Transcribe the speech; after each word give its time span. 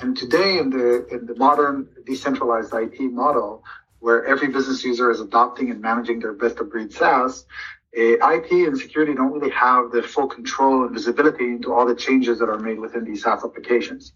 And 0.00 0.16
today, 0.16 0.58
in 0.58 0.70
the 0.70 1.06
in 1.08 1.26
the 1.26 1.34
modern 1.34 1.88
decentralized 2.06 2.72
IT 2.72 3.00
model, 3.00 3.64
where 3.98 4.24
every 4.26 4.48
business 4.48 4.84
user 4.84 5.10
is 5.10 5.20
adopting 5.20 5.70
and 5.70 5.80
managing 5.80 6.20
their 6.20 6.32
best 6.32 6.58
of 6.60 6.70
breed 6.70 6.92
SaaS, 6.92 7.46
IT 7.92 8.50
and 8.52 8.78
security 8.78 9.14
don't 9.14 9.32
really 9.32 9.50
have 9.50 9.90
the 9.90 10.02
full 10.02 10.28
control 10.28 10.84
and 10.84 10.94
visibility 10.94 11.46
into 11.46 11.72
all 11.72 11.86
the 11.86 11.96
changes 11.96 12.38
that 12.38 12.48
are 12.48 12.58
made 12.58 12.78
within 12.78 13.04
these 13.04 13.22
SaaS 13.22 13.44
applications. 13.44 14.12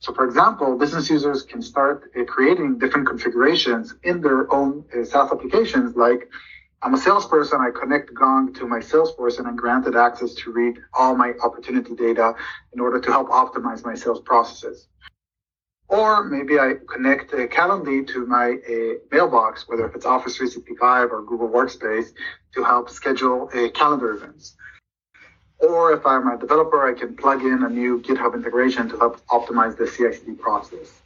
So, 0.00 0.12
for 0.12 0.24
example, 0.24 0.76
business 0.76 1.08
users 1.08 1.44
can 1.44 1.62
start 1.62 2.10
uh, 2.18 2.24
creating 2.24 2.78
different 2.78 3.06
configurations 3.06 3.94
in 4.02 4.20
their 4.20 4.52
own 4.52 4.84
uh, 4.92 5.04
SaaS 5.04 5.30
applications. 5.30 5.94
Like, 5.94 6.28
I'm 6.82 6.94
a 6.94 6.98
salesperson, 6.98 7.60
I 7.60 7.70
connect 7.70 8.12
Gong 8.12 8.52
to 8.54 8.66
my 8.66 8.80
Salesforce 8.80 9.38
and 9.38 9.46
I'm 9.46 9.54
granted 9.54 9.94
access 9.94 10.34
to 10.34 10.50
read 10.50 10.78
all 10.92 11.14
my 11.14 11.34
opportunity 11.44 11.94
data 11.94 12.34
in 12.72 12.80
order 12.80 12.98
to 12.98 13.10
help 13.12 13.28
optimize 13.28 13.84
my 13.84 13.94
sales 13.94 14.20
processes. 14.20 14.88
Or 15.92 16.24
maybe 16.24 16.58
I 16.58 16.76
connect 16.90 17.34
a 17.34 17.46
Calendly 17.46 18.08
to 18.08 18.24
my 18.24 18.56
uh, 18.66 18.94
mailbox, 19.10 19.68
whether 19.68 19.86
it's 19.88 20.06
Office 20.06 20.38
365 20.38 21.12
or 21.12 21.20
Google 21.22 21.50
Workspace, 21.50 22.14
to 22.54 22.64
help 22.64 22.88
schedule 22.88 23.50
a 23.52 23.68
calendar 23.68 24.12
events. 24.12 24.56
Or 25.58 25.92
if 25.92 26.06
I'm 26.06 26.26
a 26.28 26.38
developer, 26.38 26.88
I 26.88 26.98
can 26.98 27.14
plug 27.14 27.42
in 27.42 27.62
a 27.62 27.68
new 27.68 28.00
GitHub 28.00 28.32
integration 28.34 28.88
to 28.88 28.96
help 28.96 29.20
optimize 29.26 29.76
the 29.76 29.86
CI/CD 29.86 30.32
process. 30.38 31.02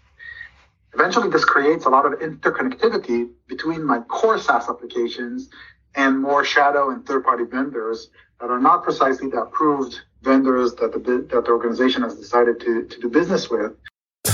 Eventually, 0.94 1.30
this 1.30 1.44
creates 1.44 1.84
a 1.84 1.88
lot 1.88 2.06
of 2.06 2.20
interconnectivity 2.20 3.28
between 3.48 3.82
my 3.82 3.98
core 4.02 4.38
SaaS 4.38 4.68
applications 4.68 5.50
and 5.96 6.22
more 6.22 6.44
shadow 6.44 6.91
and 6.91 7.05
third-party 7.05 7.44
vendors 7.46 8.08
that 8.41 8.50
are 8.50 8.60
not 8.60 8.84
precisely 8.84 9.28
the 9.30 9.42
approved 9.42 10.00
vendors 10.22 10.74
that 10.74 10.92
the, 10.92 10.98
that 11.00 11.44
the 11.44 11.50
organization 11.50 12.02
has 12.02 12.14
decided 12.14 12.60
to, 12.60 12.84
to 12.84 13.00
do 13.00 13.08
business 13.08 13.50
with. 13.50 13.72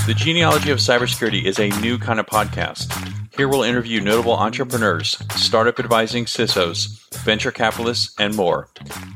The 0.05 0.13
Genealogy 0.13 0.69
of 0.69 0.79
Cybersecurity 0.79 1.45
is 1.45 1.59
a 1.59 1.69
new 1.79 1.97
kind 1.97 2.19
of 2.19 2.25
podcast. 2.25 2.91
Here 3.37 3.47
we'll 3.47 3.63
interview 3.63 4.01
notable 4.01 4.33
entrepreneurs, 4.33 5.17
startup 5.37 5.79
advising 5.79 6.25
CISOs, 6.25 7.09
venture 7.23 7.51
capitalists, 7.51 8.13
and 8.19 8.35
more. 8.35 8.67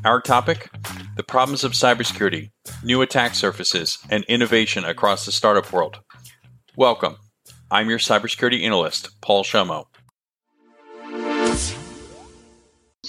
Our 0.06 0.22
topic? 0.22 0.70
The 1.18 1.24
problems 1.24 1.66
of 1.66 1.74
cybersecurity, 1.74 2.52
new 2.86 3.02
attack 3.02 3.36
surfaces, 3.36 3.98
and 4.10 4.24
innovation 4.30 4.86
across 4.86 5.26
the 5.26 5.34
startup 5.34 5.74
world. 5.74 6.00
Welcome. 6.78 7.18
I'm 7.70 7.90
your 7.90 8.00
cybersecurity 8.00 8.64
analyst, 8.64 9.10
Paul 9.20 9.44
Shomo. 9.44 9.88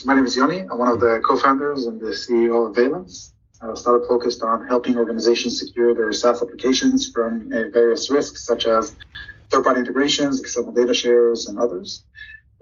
My 0.05 0.16
name 0.16 0.27
is 0.27 0.34
Yoni. 0.34 0.62
I'm 0.62 0.78
one 0.78 0.88
of 0.88 0.98
the 0.98 1.22
co-founders 1.25 1.86
and 1.86 2.00
the 2.00 2.08
CEO 2.08 2.70
of 2.70 2.75
Valence 2.75 3.34
uh, 3.61 3.75
startup 3.75 4.06
focused 4.09 4.42
on 4.42 4.67
helping 4.67 4.97
organizations 4.97 5.59
secure 5.59 5.95
their 5.95 6.12
SaaS 6.12 6.42
applications 6.42 7.11
from 7.11 7.53
uh, 7.53 7.69
various 7.73 8.11
risks, 8.11 8.47
such 8.47 8.67
as 8.67 8.95
third-party 9.50 9.81
integrations, 9.81 10.41
external 10.41 10.73
data 10.73 10.95
shares, 10.95 11.47
and 11.47 11.59
others, 11.59 12.05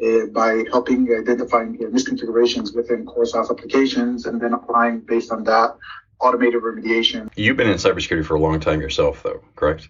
uh, 0.03 0.27
by 0.33 0.65
helping 0.71 1.09
identifying 1.13 1.77
misconfigurations 1.79 2.75
within 2.75 3.05
core 3.05 3.27
SaaS 3.27 3.51
applications 3.51 4.27
and 4.27 4.41
then 4.41 4.53
applying 4.53 5.01
based 5.01 5.33
on 5.33 5.45
that 5.45 5.77
automated 6.21 6.63
remediation. 6.63 7.29
You've 7.37 7.57
been 7.57 7.69
in 7.69 7.77
cybersecurity 7.77 8.25
for 8.25 8.35
a 8.35 8.41
long 8.41 8.61
time 8.61 8.81
yourself, 8.81 9.23
though, 9.23 9.43
correct? 9.55 9.89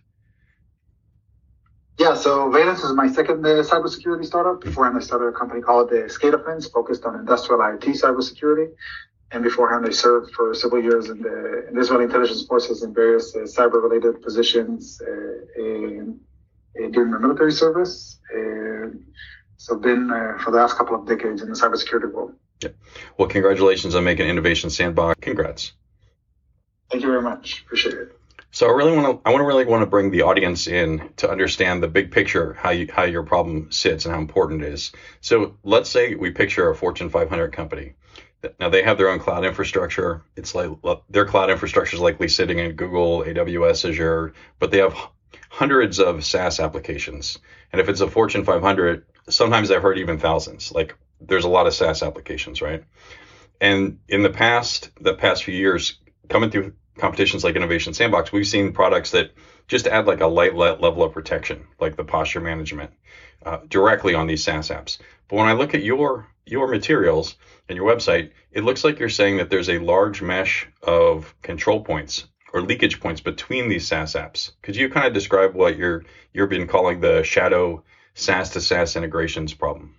Yeah, 1.98 2.14
so 2.14 2.50
Valence 2.50 2.82
is 2.82 2.92
my 2.92 3.08
second 3.08 3.44
uh, 3.46 3.62
cybersecurity 3.62 4.26
startup. 4.26 4.60
Before 4.60 4.84
I 4.84 5.00
started 5.00 5.28
a 5.28 5.32
company 5.32 5.62
called 5.62 5.90
uh, 5.90 6.08
SCADAfence, 6.08 6.70
focused 6.70 7.04
on 7.04 7.14
industrial 7.14 7.60
IoT 7.60 8.00
cybersecurity 8.00 8.72
and 9.32 9.42
beforehand 9.42 9.86
I 9.86 9.90
served 9.90 10.32
for 10.34 10.54
several 10.54 10.82
years 10.82 11.10
in 11.10 11.20
the, 11.20 11.66
in 11.68 11.74
the 11.74 11.80
Israeli 11.80 12.04
intelligence 12.04 12.44
forces 12.46 12.82
in 12.82 12.94
various 12.94 13.34
uh, 13.34 13.40
cyber-related 13.40 14.22
positions 14.22 15.00
uh, 15.06 15.62
in, 15.62 16.20
in, 16.76 16.92
during 16.92 17.10
my 17.10 17.18
military 17.18 17.52
service. 17.52 18.20
And 18.32 19.04
so 19.56 19.76
been 19.76 20.10
uh, 20.10 20.38
for 20.38 20.50
the 20.50 20.58
last 20.58 20.76
couple 20.76 20.94
of 20.94 21.06
decades 21.06 21.42
in 21.42 21.48
the 21.48 21.54
cybersecurity 21.54 22.12
world. 22.12 22.34
Yeah. 22.62 22.70
Well, 23.18 23.28
congratulations 23.28 23.94
on 23.94 24.04
making 24.04 24.28
Innovation 24.28 24.70
Sandbox. 24.70 25.18
Congrats. 25.20 25.72
Thank 26.90 27.02
you 27.02 27.10
very 27.10 27.22
much. 27.22 27.62
Appreciate 27.62 27.94
it. 27.94 28.18
So 28.52 28.68
I 28.68 28.72
really 28.72 28.96
want 28.96 29.22
to 29.22 29.28
I 29.28 29.32
want 29.32 29.42
to 29.42 29.46
really 29.46 29.66
want 29.66 29.82
to 29.82 29.86
bring 29.86 30.10
the 30.10 30.22
audience 30.22 30.66
in 30.66 31.10
to 31.16 31.30
understand 31.30 31.82
the 31.82 31.88
big 31.88 32.10
picture, 32.10 32.54
how 32.54 32.70
you 32.70 32.88
how 32.90 33.02
your 33.02 33.22
problem 33.22 33.70
sits 33.70 34.06
and 34.06 34.14
how 34.14 34.20
important 34.20 34.62
it 34.62 34.72
is. 34.72 34.92
So 35.20 35.56
let's 35.62 35.90
say 35.90 36.14
we 36.14 36.30
picture 36.30 36.70
a 36.70 36.74
Fortune 36.74 37.10
500 37.10 37.52
company. 37.52 37.94
Now 38.58 38.68
they 38.68 38.82
have 38.82 38.98
their 38.98 39.08
own 39.08 39.18
cloud 39.18 39.44
infrastructure. 39.44 40.22
It's 40.36 40.54
like 40.54 40.70
their 41.10 41.26
cloud 41.26 41.50
infrastructure 41.50 41.96
is 41.96 42.00
likely 42.02 42.28
sitting 42.28 42.58
in 42.58 42.72
Google, 42.72 43.22
AWS, 43.22 43.88
Azure, 43.88 44.32
but 44.58 44.70
they 44.70 44.78
have 44.78 44.96
hundreds 45.48 45.98
of 45.98 46.24
SaaS 46.24 46.60
applications. 46.60 47.38
And 47.72 47.80
if 47.80 47.88
it's 47.88 48.00
a 48.00 48.08
Fortune 48.08 48.44
500, 48.44 49.06
sometimes 49.28 49.70
I've 49.70 49.82
heard 49.82 49.98
even 49.98 50.18
thousands. 50.18 50.72
Like 50.72 50.94
there's 51.20 51.44
a 51.44 51.48
lot 51.48 51.66
of 51.66 51.74
SaaS 51.74 52.02
applications, 52.02 52.60
right? 52.60 52.84
And 53.60 53.98
in 54.08 54.22
the 54.22 54.30
past, 54.30 54.90
the 55.00 55.14
past 55.14 55.44
few 55.44 55.54
years, 55.54 55.98
coming 56.28 56.50
through 56.50 56.74
competitions 56.98 57.44
like 57.44 57.56
Innovation 57.56 57.94
Sandbox, 57.94 58.32
we've 58.32 58.46
seen 58.46 58.72
products 58.72 59.12
that 59.12 59.32
just 59.68 59.86
add 59.86 60.06
like 60.06 60.20
a 60.20 60.26
light 60.26 60.54
level 60.54 61.02
of 61.02 61.12
protection, 61.12 61.66
like 61.80 61.96
the 61.96 62.04
posture 62.04 62.40
management, 62.40 62.90
uh, 63.46 63.60
directly 63.68 64.14
on 64.14 64.26
these 64.26 64.42
SaaS 64.42 64.68
apps. 64.68 64.98
But 65.28 65.36
when 65.36 65.46
I 65.46 65.52
look 65.52 65.74
at 65.74 65.82
your 65.82 66.26
your 66.44 66.68
materials 66.68 67.36
and 67.68 67.76
your 67.76 67.86
website, 67.92 68.30
it 68.52 68.64
looks 68.64 68.84
like 68.84 68.98
you're 68.98 69.08
saying 69.08 69.38
that 69.38 69.50
there's 69.50 69.68
a 69.68 69.78
large 69.78 70.22
mesh 70.22 70.68
of 70.82 71.34
control 71.42 71.82
points 71.82 72.26
or 72.52 72.60
leakage 72.60 73.00
points 73.00 73.20
between 73.20 73.68
these 73.68 73.86
SaaS 73.86 74.14
apps. 74.14 74.52
Could 74.62 74.76
you 74.76 74.88
kind 74.88 75.06
of 75.06 75.12
describe 75.12 75.54
what 75.54 75.76
you're 75.76 76.04
you've 76.32 76.48
been 76.48 76.66
calling 76.66 77.00
the 77.00 77.22
shadow 77.22 77.82
SaaS 78.14 78.50
to 78.50 78.60
SaaS 78.60 78.96
integrations 78.96 79.54
problem? 79.54 79.96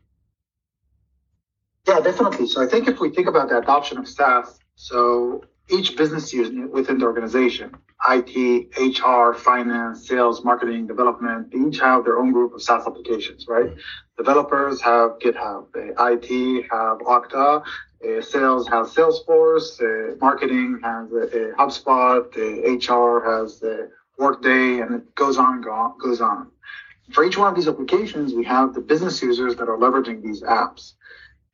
Yeah, 1.87 2.01
definitely. 2.01 2.47
So 2.47 2.61
I 2.61 2.67
think 2.67 2.87
if 2.87 2.99
we 2.99 3.09
think 3.09 3.27
about 3.27 3.49
the 3.49 3.57
adoption 3.57 3.97
of 3.97 4.07
SaaS, 4.07 4.59
so 4.75 5.43
each 5.69 5.95
business 5.95 6.33
unit 6.33 6.69
within 6.71 6.97
the 6.97 7.05
organization, 7.05 7.75
IT, 8.09 8.69
HR, 8.77 9.33
finance, 9.33 10.07
sales, 10.07 10.43
marketing, 10.43 10.85
development, 10.87 11.51
they 11.51 11.59
each 11.59 11.79
have 11.79 12.03
their 12.03 12.19
own 12.19 12.31
group 12.31 12.53
of 12.53 12.61
SaaS 12.61 12.85
applications, 12.85 13.47
right? 13.47 13.71
Developers 14.17 14.81
have 14.81 15.17
GitHub, 15.19 15.67
IT 15.75 16.65
have 16.71 16.99
Okta, 16.99 17.63
sales 18.23 18.67
has 18.67 18.93
Salesforce, 18.93 20.19
marketing 20.21 20.79
has 20.83 21.09
HubSpot, 21.57 22.27
HR 22.35 23.25
has 23.25 23.63
Workday, 24.17 24.79
and 24.81 24.95
it 24.95 25.15
goes 25.15 25.37
on, 25.37 25.61
goes 25.61 26.21
on. 26.21 26.51
For 27.11 27.23
each 27.23 27.37
one 27.37 27.47
of 27.47 27.55
these 27.55 27.67
applications, 27.67 28.33
we 28.33 28.43
have 28.45 28.73
the 28.73 28.81
business 28.81 29.21
users 29.21 29.55
that 29.55 29.69
are 29.69 29.77
leveraging 29.77 30.21
these 30.21 30.41
apps. 30.43 30.93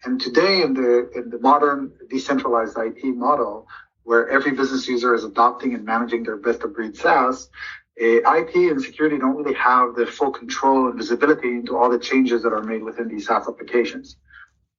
And 0.05 0.19
today, 0.19 0.61
in 0.61 0.73
the 0.73 1.09
in 1.15 1.29
the 1.29 1.39
modern 1.39 1.93
decentralized 2.09 2.77
IT 2.77 3.03
model, 3.15 3.67
where 4.03 4.29
every 4.29 4.51
business 4.51 4.87
user 4.87 5.13
is 5.13 5.23
adopting 5.23 5.73
and 5.73 5.85
managing 5.85 6.23
their 6.23 6.37
best 6.37 6.63
of 6.63 6.73
breed 6.75 6.95
SaaS, 6.95 7.49
IT 7.97 8.55
and 8.55 8.81
security 8.81 9.17
don't 9.17 9.35
really 9.35 9.53
have 9.55 9.95
the 9.95 10.05
full 10.05 10.31
control 10.31 10.87
and 10.87 10.97
visibility 10.97 11.49
into 11.49 11.77
all 11.77 11.89
the 11.89 11.99
changes 11.99 12.43
that 12.43 12.51
are 12.53 12.63
made 12.63 12.83
within 12.83 13.07
these 13.07 13.27
SaaS 13.27 13.47
applications. 13.47 14.17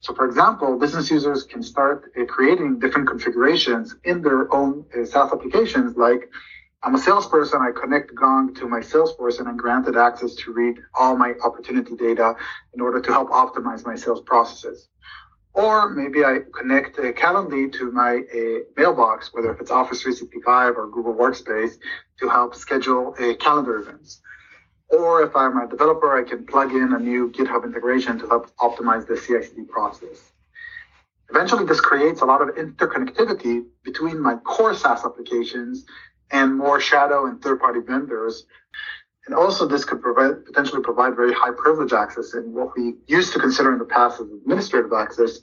So, 0.01 0.13
for 0.15 0.27
example, 0.27 0.77
business 0.77 1.11
users 1.11 1.45
can 1.45 1.63
start 1.63 2.11
uh, 2.21 2.25
creating 2.27 2.79
different 2.79 3.09
configurations 3.09 3.97
in 4.05 4.21
their 4.21 4.53
own 4.53 4.85
uh, 4.95 5.07
SaaS 5.07 5.33
applications. 5.33 5.97
Like, 5.97 6.29
I'm 6.83 6.95
a 6.95 6.99
salesperson, 6.99 7.63
I 7.63 7.71
connect 7.71 8.15
Gong 8.15 8.55
to 8.57 8.69
my 8.69 8.81
Salesforce, 8.81 9.39
and 9.39 9.49
I'm 9.49 9.57
granted 9.57 9.97
access 9.97 10.35
to 10.35 10.53
read 10.53 10.77
all 10.93 11.17
my 11.17 11.33
opportunity 11.43 11.97
data 11.97 12.37
in 12.75 12.83
order 12.83 13.01
to 13.01 13.13
help 13.13 13.31
optimize 13.31 13.87
my 13.87 13.95
sales 13.95 14.21
processes. 14.21 14.89
Or 15.55 15.89
maybe 15.89 16.25
I 16.25 16.41
connect 16.53 16.99
a 16.99 17.13
Calendly 17.13 17.73
to 17.75 17.93
my 17.93 18.23
mailbox, 18.77 19.33
whether 19.33 19.53
if 19.53 19.61
it's 19.61 19.71
Office 19.71 20.03
365 20.03 20.77
or 20.77 20.89
Google 20.89 21.15
Workspace, 21.15 21.79
to 22.19 22.29
help 22.29 22.57
schedule 22.57 23.15
a 23.21 23.37
calendar 23.37 23.77
events. 23.77 24.21
Or 24.89 25.23
if 25.23 25.35
I'm 25.37 25.57
a 25.57 25.69
developer, 25.69 26.17
I 26.17 26.25
can 26.29 26.45
plug 26.45 26.73
in 26.73 26.93
a 26.93 26.99
new 26.99 27.31
GitHub 27.31 27.65
integration 27.65 28.19
to 28.19 28.27
help 28.29 28.55
optimize 28.57 29.07
the 29.07 29.17
CI/CD 29.17 29.63
process. 29.63 30.33
Eventually, 31.31 31.65
this 31.65 31.81
creates 31.81 32.21
a 32.21 32.25
lot 32.25 32.43
of 32.43 32.55
interconnectivity 32.57 33.65
between 33.83 34.21
my 34.21 34.35
core 34.37 34.75
SaaS 34.75 35.05
applications 35.05 35.87
and 36.31 36.57
more 36.57 36.81
shadow 36.81 37.27
and 37.27 37.41
third-party 37.41 37.81
vendors 37.81 38.45
and 39.27 39.35
also, 39.35 39.67
this 39.67 39.85
could 39.85 40.03
provide, 40.03 40.45
potentially 40.45 40.83
provide 40.83 41.17
very 41.17 41.33
high 41.33 41.53
privilege 41.57 41.95
access 41.95 42.35
in 42.35 42.53
what 42.53 42.77
we 42.77 42.97
used 43.07 43.33
to 43.33 43.39
consider 43.39 43.73
in 43.73 43.79
the 43.79 43.87
past 43.87 44.21
as 44.21 44.27
administrative 44.29 44.93
access 44.93 45.41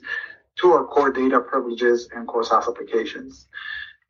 to 0.60 0.72
our 0.72 0.84
core 0.84 1.10
data 1.10 1.40
privileges 1.40 2.08
and 2.14 2.28
core 2.28 2.44
SaaS 2.44 2.68
applications. 2.68 3.48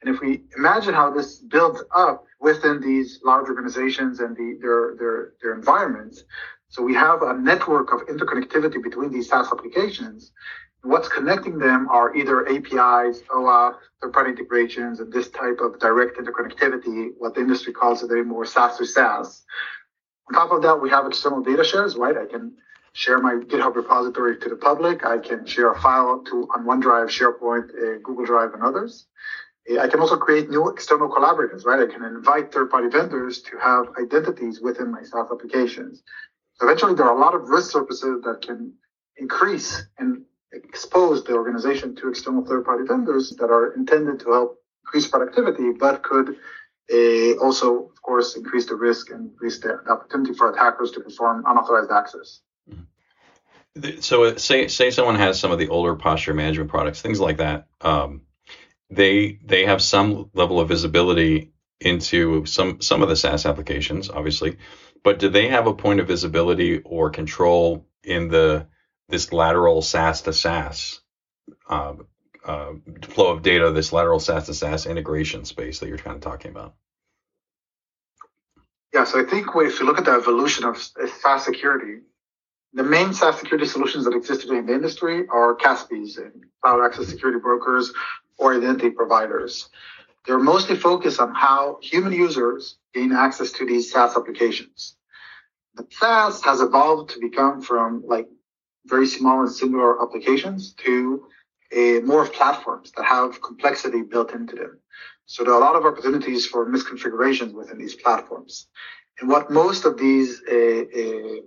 And 0.03 0.15
if 0.15 0.21
we 0.21 0.43
imagine 0.57 0.93
how 0.93 1.11
this 1.11 1.39
builds 1.39 1.83
up 1.95 2.25
within 2.41 2.81
these 2.81 3.21
large 3.25 3.49
organizations 3.49 4.21
and 4.21 4.37
the, 4.37 4.59
their, 4.61 4.97
their, 4.99 5.33
their 5.41 5.55
environments, 5.55 6.25
so 6.69 6.83
we 6.83 6.95
have 6.95 7.23
a 7.23 7.35
network 7.35 7.93
of 7.93 8.01
interconnectivity 8.09 8.83
between 8.83 9.11
these 9.11 9.29
SaaS 9.29 9.49
applications. 9.53 10.33
What's 10.85 11.09
connecting 11.09 11.59
them 11.59 11.89
are 11.91 12.15
either 12.17 12.49
APIs, 12.49 13.23
OAuth, 13.31 13.77
third-party 14.01 14.31
integrations, 14.31 14.99
and 14.99 15.13
this 15.13 15.31
type 15.31 15.61
of 15.61 15.79
direct 15.79 16.19
interconnectivity, 16.19 17.11
what 17.19 17.35
the 17.35 17.41
industry 17.41 17.73
calls 17.73 18.01
today 18.01 18.23
more 18.23 18.45
SaaS 18.45 18.79
to 18.79 18.85
SaaS. 18.85 19.45
On 20.29 20.35
top 20.35 20.51
of 20.51 20.63
that, 20.63 20.81
we 20.81 20.91
have 20.91 21.07
external 21.07 21.41
data 21.41 21.63
shares, 21.63 21.95
right? 21.95 22.17
I 22.17 22.27
can 22.27 22.57
share 22.95 23.21
my 23.21 23.35
GitHub 23.35 23.77
repository 23.77 24.39
to 24.39 24.49
the 24.49 24.57
public. 24.57 25.05
I 25.07 25.19
can 25.19 25.47
share 25.47 25.71
a 25.71 25.81
file 25.81 26.25
to 26.27 26.49
on 26.53 26.65
OneDrive, 26.65 27.07
SharePoint, 27.09 27.69
uh, 27.71 27.99
Google 28.03 28.25
Drive, 28.25 28.53
and 28.53 28.65
others. 28.65 29.07
I 29.81 29.87
can 29.87 30.01
also 30.01 30.17
create 30.17 30.51
new 30.51 30.69
external 30.69 31.09
collaborators, 31.09 31.65
right? 31.65 31.79
I 31.79 31.87
can 31.87 32.03
invite 32.03 32.53
third-party 32.53 32.89
vendors 32.89 33.41
to 33.43 33.57
have 33.59 33.87
identities 34.01 34.61
within 34.61 34.91
my 34.91 35.05
SaaS 35.05 35.29
applications. 35.31 36.03
Eventually, 36.61 36.95
there 36.95 37.07
are 37.07 37.17
a 37.17 37.21
lot 37.21 37.35
of 37.35 37.49
risk 37.49 37.71
surfaces 37.71 38.21
that 38.23 38.43
can 38.43 38.73
increase 39.17 39.87
and 39.99 40.25
expose 40.53 41.25
the 41.25 41.33
organization 41.33 41.95
to 41.97 42.09
external 42.09 42.45
third-party 42.45 42.85
vendors 42.87 43.31
that 43.39 43.51
are 43.51 43.75
intended 43.75 44.21
to 44.21 44.33
help 44.33 44.59
increase 44.85 45.09
productivity, 45.09 45.73
but 45.73 46.03
could 46.03 46.37
uh, 46.93 47.33
also, 47.41 47.87
of 47.87 48.03
course, 48.03 48.37
increase 48.37 48.67
the 48.67 48.75
risk 48.75 49.11
and 49.11 49.31
increase 49.31 49.61
the 49.61 49.79
opportunity 49.89 50.35
for 50.35 50.53
attackers 50.53 50.91
to 50.93 51.01
perform 51.01 51.45
unauthorized 51.47 51.91
access. 51.91 52.41
So, 54.01 54.25
uh, 54.25 54.37
say 54.37 54.69
say 54.69 54.91
someone 54.91 55.15
has 55.15 55.41
some 55.41 55.51
of 55.51 55.59
the 55.59 55.69
older 55.69 55.95
posture 55.95 56.35
management 56.35 56.69
products, 56.69 57.01
things 57.01 57.21
like 57.21 57.39
that. 57.39 57.69
Um, 57.81 58.23
they 58.91 59.39
they 59.43 59.65
have 59.65 59.81
some 59.81 60.31
level 60.35 60.61
of 60.61 60.69
visibility 60.69 61.53
into 61.81 62.45
some 62.45 62.83
some 62.83 63.03
of 63.03 63.09
the 63.09 63.17
SaaS 63.17 63.47
applications, 63.47 64.11
obviously, 64.11 64.59
but 65.03 65.19
do 65.19 65.31
they 65.31 65.49
have 65.49 65.67
a 65.67 65.75
point 65.75 66.01
of 66.01 66.07
visibility 66.07 66.81
or 66.85 67.09
control 67.09 67.87
in 68.05 68.29
the 68.29 68.67
this 69.09 69.33
lateral 69.33 69.83
SaaS 69.83 70.23
to 70.23 70.33
SaaS 70.33 71.01
uh, 71.69 71.95
uh, 72.45 72.73
flow 73.03 73.33
of 73.33 73.43
data, 73.43 73.71
this 73.71 73.93
lateral 73.93 74.21
SaaS 74.21 74.47
to 74.47 74.55
SaaS 74.55 74.87
integration 74.87 75.45
space 75.45 75.79
that 75.79 75.89
you're 75.89 75.99
kind 75.99 76.17
of 76.17 76.23
talking 76.23 76.51
about? 76.51 76.75
Yeah, 78.93 79.05
so 79.05 79.21
I 79.21 79.25
think 79.25 79.47
if 79.55 79.81
you 79.81 79.87
look 79.87 79.99
at 79.99 80.05
the 80.05 80.13
evolution 80.13 80.65
of 80.65 80.77
SaaS 80.77 81.45
security, 81.45 82.01
the 82.75 82.83
main 82.83 83.13
SaaS 83.15 83.39
security 83.39 83.67
solutions 83.67 84.05
that 84.05 84.15
exist 84.15 84.43
today 84.43 84.59
in 84.59 84.67
the 84.67 84.75
industry 84.75 85.27
are 85.29 85.57
CASBs 85.57 86.19
and 86.19 86.45
cloud 86.63 86.85
access 86.85 87.09
security 87.09 87.39
brokers 87.39 87.93
or 88.39 88.55
identity 88.55 88.91
providers. 88.91 89.69
They're 90.27 90.39
mostly 90.39 90.77
focused 90.77 91.21
on 91.21 91.35
how 91.35 91.79
human 91.83 92.13
users 92.13 92.77
gain 92.95 93.13
access 93.13 93.53
to 93.53 93.67
these 93.67 93.91
SaaS 93.91 94.17
applications. 94.17 94.97
The 95.75 95.87
SaaS 95.91 96.43
has 96.43 96.61
evolved 96.61 97.11
to 97.11 97.21
become 97.21 97.63
from 97.63 98.05
like 98.07 98.29
very 98.87 99.07
small 99.07 99.41
and 99.41 99.51
similar 99.51 100.03
applications 100.03 100.75
to 100.75 101.27
a 101.73 102.01
more 102.01 102.27
platforms 102.27 102.93
that 102.97 103.05
have 103.05 103.41
complexity 103.43 104.03
built 104.03 104.33
into 104.33 104.57
them. 104.57 104.79
So 105.27 105.45
there 105.45 105.55
are 105.55 105.61
a 105.61 105.65
lot 105.65 105.77
of 105.77 105.87
opportunities 105.87 106.47
for 106.47 106.67
misconfigurations 106.67 107.55
within 107.55 107.79
these 107.79 107.95
platforms. 107.95 108.67
And 109.21 109.31
what 109.31 109.51
most 109.51 109.85
of 109.85 109.99
these 109.99 110.43
uh, 110.51 110.55
uh, 110.55 111.41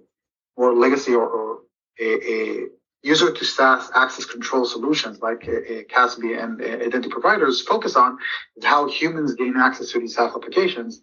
more 0.58 0.74
legacy 0.74 1.14
or, 1.14 1.28
or 1.28 1.60
a, 2.00 2.32
a, 2.32 2.66
user 3.04 3.32
to 3.32 3.46
SaaS 3.46 3.92
access 3.94 4.26
control 4.26 4.66
solutions 4.66 5.20
like 5.22 5.46
a 5.48 5.84
CASB 5.84 6.44
and 6.44 6.60
identity 6.60 7.10
providers 7.10 7.62
focus 7.62 7.96
on 7.96 8.18
is 8.56 8.66
how 8.66 8.88
humans 8.88 9.36
gain 9.36 9.56
access 9.58 9.92
to 9.92 10.00
these 10.00 10.16
SaaS 10.16 10.32
applications. 10.36 11.02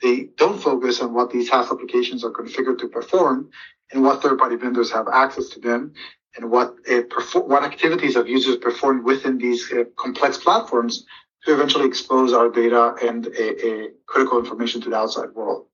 They 0.00 0.30
don't 0.38 0.58
focus 0.58 1.02
on 1.02 1.12
what 1.12 1.30
these 1.30 1.50
SaaS 1.50 1.70
applications 1.70 2.24
are 2.24 2.30
configured 2.30 2.78
to 2.78 2.88
perform 2.88 3.50
and 3.92 4.02
what 4.02 4.22
third-party 4.22 4.56
vendors 4.56 4.90
have 4.90 5.06
access 5.08 5.48
to 5.50 5.60
them 5.60 5.92
and 6.36 6.50
what 6.50 6.74
uh, 6.90 7.02
what 7.40 7.62
activities 7.62 8.14
have 8.14 8.28
users 8.28 8.56
performed 8.56 9.04
within 9.04 9.38
these 9.38 9.70
uh, 9.72 9.84
complex 9.96 10.38
platforms 10.38 11.04
to 11.44 11.52
eventually 11.52 11.86
expose 11.86 12.32
our 12.32 12.48
data 12.48 12.94
and 13.02 13.28
critical 14.06 14.38
information 14.38 14.80
to 14.80 14.88
the 14.88 14.96
outside 14.96 15.30
world. 15.34 15.66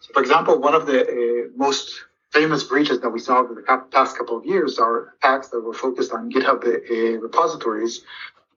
So 0.00 0.12
for 0.12 0.20
example, 0.20 0.58
one 0.58 0.74
of 0.74 0.86
the 0.86 1.00
uh, 1.04 1.48
most 1.54 2.04
famous 2.32 2.64
breaches 2.64 3.00
that 3.00 3.10
we 3.10 3.18
saw 3.18 3.38
over 3.40 3.54
the 3.54 3.86
past 3.90 4.16
couple 4.16 4.36
of 4.36 4.44
years 4.44 4.78
are 4.78 5.14
attacks 5.18 5.48
that 5.48 5.60
were 5.60 5.74
focused 5.74 6.12
on 6.12 6.30
GitHub 6.30 6.64
uh, 6.64 7.18
repositories, 7.20 8.04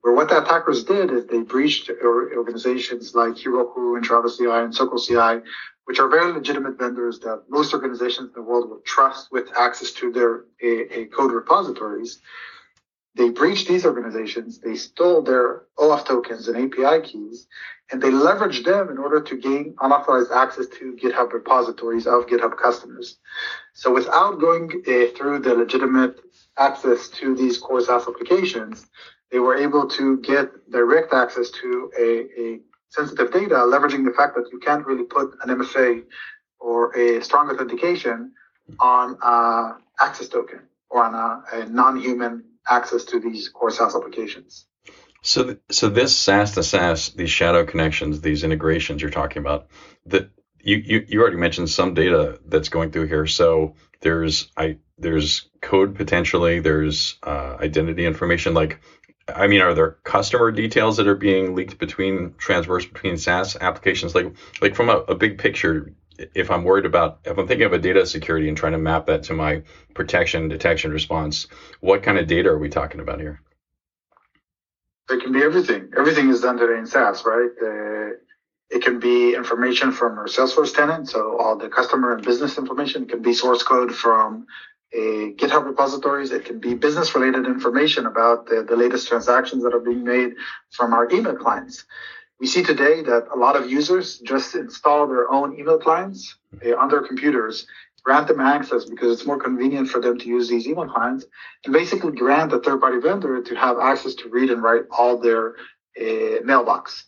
where 0.04 0.14
what 0.14 0.28
the 0.28 0.44
attackers 0.44 0.84
did 0.84 1.12
is 1.12 1.26
they 1.28 1.42
breached 1.42 1.90
organizations 1.90 3.16
like 3.16 3.36
Heroku 3.36 3.96
and 3.96 4.04
Travis 4.04 4.38
CI 4.38 4.48
and 4.50 4.76
Circle 4.76 5.00
CI, 5.00 5.40
which 5.86 5.98
are 5.98 6.10
very 6.10 6.34
legitimate 6.34 6.78
vendors 6.78 7.20
that 7.20 7.44
most 7.50 7.74
organizations 7.74 8.28
in 8.28 8.34
the 8.36 8.42
world 8.42 8.70
would 8.70 8.84
trust 8.84 9.32
with 9.32 9.50
access 9.58 9.92
to 9.94 10.12
their 10.12 10.44
a, 10.62 11.06
code 11.06 11.32
repositories. 11.32 12.20
They 13.16 13.30
breached 13.30 13.70
these 13.70 13.86
organizations, 13.86 14.60
they 14.60 14.76
stole 14.76 15.22
their 15.22 15.64
OAuth 15.80 16.06
tokens 16.06 16.50
and 16.50 16.58
API 16.58 17.08
keys, 17.08 17.48
and 17.90 18.02
they 18.02 18.12
leveraged 18.12 18.66
them 18.66 18.90
in 18.90 18.98
order 18.98 19.22
to 19.22 19.38
gain 19.38 19.74
unauthorized 19.80 20.32
access 20.34 20.68
to 20.80 20.98
GitHub 21.02 21.32
repositories 21.32 22.08
of 22.08 22.28
GitHub 22.28 22.58
customers. 22.58 23.20
So 23.74 23.94
without 23.94 24.42
going 24.42 24.84
uh, 24.86 25.16
through 25.16 25.40
the 25.40 25.56
legitimate 25.56 26.20
access 26.58 27.08
to 27.10 27.36
these 27.36 27.58
core 27.58 27.80
SaaS 27.80 28.06
applications, 28.06 28.88
they 29.34 29.40
were 29.40 29.58
able 29.58 29.88
to 29.88 30.18
get 30.18 30.48
direct 30.70 31.12
access 31.12 31.50
to 31.50 31.92
a, 32.00 32.08
a 32.40 32.60
sensitive 32.90 33.34
data, 33.34 33.56
leveraging 33.56 34.06
the 34.06 34.14
fact 34.16 34.36
that 34.36 34.48
you 34.52 34.60
can't 34.60 34.86
really 34.86 35.06
put 35.06 35.34
an 35.42 35.50
MFA 35.58 36.04
or 36.60 36.96
a 36.96 37.20
strong 37.24 37.50
authentication 37.50 38.32
on 38.80 39.18
an 39.24 39.82
access 40.00 40.28
token 40.28 40.60
or 40.92 41.04
on 41.04 41.16
a, 41.16 41.62
a 41.62 41.66
non-human 41.66 42.44
access 42.70 43.04
to 43.06 43.20
these 43.20 43.50
core 43.50 43.72
SaaS 43.72 43.96
applications. 43.96 44.68
So, 45.24 45.44
th- 45.46 45.60
so 45.72 45.90
this 45.90 46.16
SaaS 46.16 46.54
to 46.54 46.62
SaaS, 46.62 47.10
these 47.10 47.32
shadow 47.32 47.66
connections, 47.66 48.22
these 48.22 48.44
integrations 48.44 49.02
you're 49.02 49.10
talking 49.10 49.40
about, 49.40 49.68
that 50.06 50.30
you, 50.60 50.78
you, 50.78 51.06
you 51.08 51.22
already 51.22 51.38
mentioned 51.38 51.72
some 51.72 51.96
data 51.96 52.40
that's 52.46 52.70
going 52.70 52.92
through 52.92 53.08
here. 53.08 53.26
So 53.26 53.74
there's 54.02 54.52
I 54.56 54.78
there's 54.98 55.50
code 55.62 55.96
potentially, 55.96 56.60
there's 56.60 57.18
uh, 57.24 57.58
identity 57.60 58.06
information. 58.06 58.54
Like, 58.54 58.80
I 59.28 59.48
mean, 59.48 59.62
are 59.62 59.74
there 59.74 59.92
customer 60.04 60.52
details 60.52 60.98
that 60.98 61.08
are 61.08 61.16
being 61.16 61.56
leaked 61.56 61.78
between 61.78 62.34
transverse 62.38 62.86
between 62.86 63.18
SaaS 63.18 63.56
applications? 63.56 64.16
Like, 64.16 64.34
like 64.62 64.76
from 64.76 64.90
a, 64.90 64.98
a 65.08 65.16
big 65.16 65.38
picture, 65.38 65.94
if 66.36 66.52
I'm 66.52 66.64
worried 66.64 66.86
about, 66.86 67.20
if 67.24 67.38
I'm 67.38 67.48
thinking 67.48 67.66
of 67.66 67.74
a 67.74 67.80
data 67.80 68.06
security 68.06 68.50
and 68.50 68.58
trying 68.58 68.74
to 68.74 68.78
map 68.78 69.06
that 69.08 69.24
to 69.24 69.34
my 69.34 69.64
protection, 69.94 70.50
detection, 70.50 70.92
response, 70.92 71.48
what 71.80 72.04
kind 72.04 72.18
of 72.18 72.28
data 72.28 72.50
are 72.50 72.60
we 72.60 72.70
talking 72.70 73.00
about 73.00 73.20
here? 73.20 73.40
It 75.10 75.22
can 75.22 75.32
be 75.32 75.42
everything. 75.42 75.92
Everything 75.98 76.30
is 76.30 76.42
done 76.42 76.58
today 76.58 76.78
in 76.78 76.86
SaaS, 76.86 77.24
right? 77.26 77.50
Uh, 77.62 78.16
it 78.70 78.84
can 78.84 79.00
be 79.00 79.36
information 79.36 79.92
from 79.92 80.18
our 80.18 80.26
Salesforce 80.26 80.76
tenant, 80.76 81.10
so 81.10 81.38
all 81.40 81.56
the 81.56 81.70
customer 81.70 82.14
and 82.14 82.26
business 82.26 82.58
information. 82.58 83.04
It 83.04 83.10
can 83.10 83.22
be 83.22 83.34
source 83.34 83.64
code 83.64 83.94
from 83.94 84.48
GitHub 84.96 85.66
repositories. 85.66 86.32
It 86.32 86.46
can 86.46 86.60
be 86.60 86.74
business 86.76 87.16
related 87.16 87.46
information 87.46 88.06
about 88.06 88.46
the, 88.46 88.64
the 88.64 88.76
latest 88.76 89.08
transactions 89.08 89.64
that 89.64 89.74
are 89.74 89.80
being 89.80 90.04
made 90.04 90.34
from 90.72 90.94
our 90.94 91.10
email 91.12 91.36
clients. 91.36 91.86
We 92.40 92.48
see 92.48 92.64
today 92.64 93.02
that 93.04 93.28
a 93.34 93.38
lot 93.38 93.56
of 93.56 93.70
users 93.72 94.20
just 94.20 94.56
install 94.56 95.08
their 95.08 95.32
own 95.32 95.58
email 95.58 95.80
clients 95.80 96.36
uh, 96.66 96.76
on 96.76 96.90
their 96.90 97.02
computers, 97.02 97.66
grant 98.04 98.28
them 98.28 98.42
access 98.42 98.86
because 98.86 99.14
it's 99.14 99.26
more 99.26 99.40
convenient 99.40 99.88
for 99.88 100.02
them 100.02 100.20
to 100.20 100.28
use 100.28 100.50
these 100.50 100.68
email 100.68 100.88
clients, 100.88 101.26
and 101.64 101.74
basically 101.74 102.12
grant 102.12 102.52
a 102.52 102.60
third 102.60 102.82
party 102.82 103.00
vendor 103.00 103.42
to 103.42 103.56
have 103.56 103.78
access 103.80 104.14
to 104.16 104.30
read 104.30 104.50
and 104.50 104.62
write 104.62 104.84
all 104.92 105.18
their 105.18 105.56
uh, 106.00 106.42
mailbox. 106.44 107.06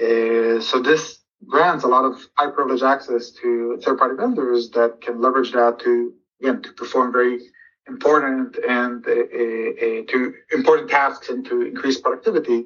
Uh, 0.00 0.60
so 0.60 0.80
this 0.82 1.18
grants 1.46 1.84
a 1.84 1.88
lot 1.88 2.04
of 2.04 2.14
high 2.34 2.50
privilege 2.50 2.82
access 2.82 3.30
to 3.30 3.78
third 3.84 3.98
party 3.98 4.16
vendors 4.16 4.70
that 4.70 5.00
can 5.00 5.20
leverage 5.20 5.52
that 5.52 5.78
to 5.80 6.14
again 6.40 6.62
to 6.62 6.72
perform 6.72 7.12
very 7.12 7.40
important 7.88 8.56
and 8.68 9.06
uh, 9.06 9.10
uh, 9.10 10.02
to 10.08 10.34
important 10.52 10.90
tasks 10.90 11.28
and 11.28 11.44
to 11.44 11.62
increase 11.62 12.00
productivity 12.00 12.64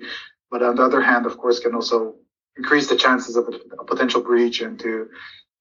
but 0.54 0.62
on 0.62 0.76
the 0.76 0.84
other 0.84 1.00
hand, 1.00 1.26
of 1.26 1.36
course, 1.36 1.58
can 1.58 1.74
also 1.74 2.14
increase 2.56 2.88
the 2.88 2.94
chances 2.94 3.34
of 3.34 3.48
a, 3.48 3.80
a 3.80 3.84
potential 3.84 4.20
breach 4.22 4.60
and 4.60 4.78
to 4.78 5.08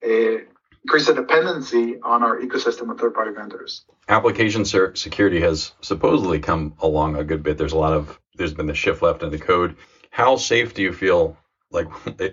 uh, 0.06 0.38
increase 0.84 1.08
the 1.08 1.16
dependency 1.16 2.00
on 2.02 2.22
our 2.22 2.40
ecosystem 2.40 2.92
of 2.92 3.00
third-party 3.00 3.32
vendors. 3.32 3.86
Application 4.08 4.66
security 4.66 5.40
has 5.42 5.72
supposedly 5.82 6.40
come 6.40 6.76
along 6.80 7.16
a 7.16 7.24
good 7.24 7.42
bit. 7.42 7.58
There's 7.58 7.72
a 7.72 7.78
lot 7.78 7.94
of 7.94 8.20
there's 8.36 8.54
been 8.54 8.68
the 8.68 8.76
shift 8.76 9.02
left 9.02 9.24
in 9.24 9.32
the 9.32 9.40
code. 9.40 9.78
How 10.12 10.36
safe 10.36 10.76
do 10.76 10.84
you 10.84 10.94
feel? 10.94 11.38
Like 11.72 11.88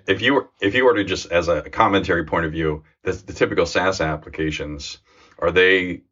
if 0.07 0.21
you 0.21 0.35
were 0.35 0.51
if 0.61 0.75
you 0.75 0.85
were 0.85 0.95
to 0.95 1.05
just 1.05 1.33
as 1.33 1.49
a 1.49 1.63
commentary 1.63 2.27
point 2.27 2.45
of 2.45 2.53
view, 2.53 2.85
the, 3.05 3.13
the 3.13 3.33
typical 3.33 3.65
SaaS 3.65 4.03
applications 4.03 4.99
are 5.41 5.53
they 5.53 6.03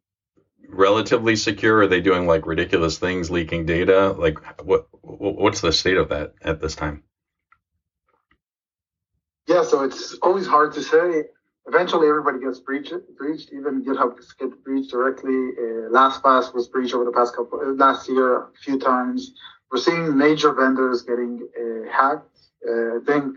relatively 0.69 1.35
secure? 1.37 1.79
Are 1.81 1.87
they 1.87 2.01
doing 2.01 2.27
like 2.27 2.45
ridiculous 2.47 2.97
things, 2.99 3.31
leaking 3.31 3.65
data? 3.65 4.11
Like 4.17 4.39
what 4.63 4.87
what's 5.01 5.61
the 5.61 5.73
state 5.73 5.97
of 5.97 6.09
that 6.09 6.31
at 6.41 6.61
this 6.61 6.75
time? 6.75 7.03
Yeah, 9.47 9.63
so 9.63 9.83
it's 9.83 10.15
always 10.21 10.47
hard 10.47 10.73
to 10.73 10.81
say. 10.83 11.25
eventually 11.67 12.07
everybody 12.09 12.39
gets 12.39 12.59
breached, 12.59 12.93
breached. 13.17 13.51
Even 13.53 13.83
GitHub 13.83 14.15
gets 14.39 14.55
breached 14.65 14.91
directly. 14.91 15.51
Uh, 15.57 15.89
LastPass 15.97 16.53
was 16.53 16.67
breached 16.67 16.93
over 16.95 17.05
the 17.05 17.11
past 17.11 17.35
couple 17.35 17.59
uh, 17.61 17.73
last 17.73 18.09
year 18.09 18.37
a 18.43 18.47
few 18.63 18.77
times. 18.79 19.33
We're 19.71 19.79
seeing 19.79 20.17
major 20.17 20.53
vendors 20.53 21.03
getting 21.03 21.47
uh, 21.59 21.91
hacked. 21.91 22.37
Uh, 22.67 22.97
I 22.97 22.99
think, 23.05 23.35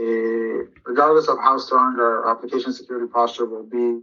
uh, 0.00 0.64
regardless 0.86 1.28
of 1.28 1.38
how 1.38 1.58
strong 1.58 1.98
our 2.00 2.28
application 2.30 2.72
security 2.72 3.06
posture 3.12 3.46
will 3.46 3.64
be, 3.64 4.00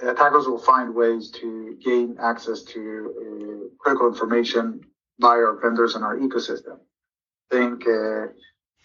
attackers 0.00 0.46
will 0.46 0.58
find 0.58 0.94
ways 0.94 1.30
to 1.30 1.76
gain 1.84 2.16
access 2.20 2.62
to 2.62 2.80
uh, 3.20 3.74
critical 3.78 4.08
information 4.08 4.80
by 5.18 5.36
our 5.36 5.58
vendors 5.60 5.94
and 5.94 6.04
our 6.04 6.16
ecosystem. 6.16 6.78
I 7.50 7.56
think 7.56 7.84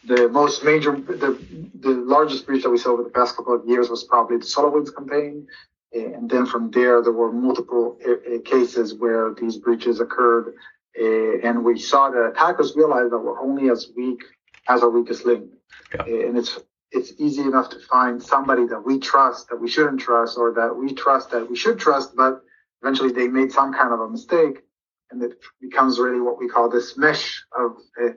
the 0.08 0.30
most 0.30 0.64
major, 0.64 0.92
the, 0.92 1.38
the 1.80 1.90
largest 1.90 2.46
breach 2.46 2.64
that 2.64 2.70
we 2.70 2.78
saw 2.78 2.92
over 2.92 3.04
the 3.04 3.10
past 3.10 3.36
couple 3.36 3.54
of 3.54 3.68
years 3.68 3.90
was 3.90 4.04
probably 4.04 4.38
the 4.38 4.46
SolarWinds 4.46 4.96
campaign. 4.96 5.48
And 5.94 6.30
then 6.30 6.46
from 6.46 6.72
there, 6.72 7.02
there 7.02 7.14
were 7.14 7.32
multiple 7.32 7.98
uh, 8.06 8.12
uh, 8.12 8.42
cases 8.44 8.94
where 8.94 9.34
these 9.34 9.58
breaches 9.58 10.00
occurred. 10.00 10.54
Uh, 11.00 11.40
and 11.44 11.64
we 11.64 11.80
saw 11.80 12.10
that 12.10 12.32
attackers 12.32 12.76
realized 12.76 13.12
that 13.12 13.20
we're 13.20 13.40
only 13.42 13.70
as 13.70 13.90
weak 13.96 14.22
as 14.68 14.84
our 14.84 14.90
weakest 14.90 15.26
link. 15.26 15.50
Yeah. 15.94 16.04
And 16.04 16.38
it's 16.38 16.60
it's 16.92 17.14
easy 17.18 17.42
enough 17.42 17.70
to 17.70 17.80
find 17.80 18.22
somebody 18.22 18.66
that 18.68 18.86
we 18.86 19.00
trust 19.00 19.50
that 19.50 19.60
we 19.60 19.68
shouldn't 19.68 20.00
trust 20.00 20.38
or 20.38 20.54
that 20.54 20.76
we 20.76 20.94
trust 20.94 21.32
that 21.32 21.50
we 21.50 21.56
should 21.56 21.80
trust, 21.80 22.16
but 22.16 22.42
eventually 22.82 23.12
they 23.12 23.28
made 23.28 23.52
some 23.52 23.74
kind 23.74 23.94
of 23.94 24.00
a 24.00 24.10
mistake. 24.10 24.64
And 25.10 25.24
it 25.24 25.40
becomes 25.62 26.00
really 26.00 26.20
what 26.20 26.38
we 26.38 26.50
call 26.50 26.70
this 26.70 26.98
mesh 26.98 27.44
of 27.58 27.78
uh, 28.02 28.10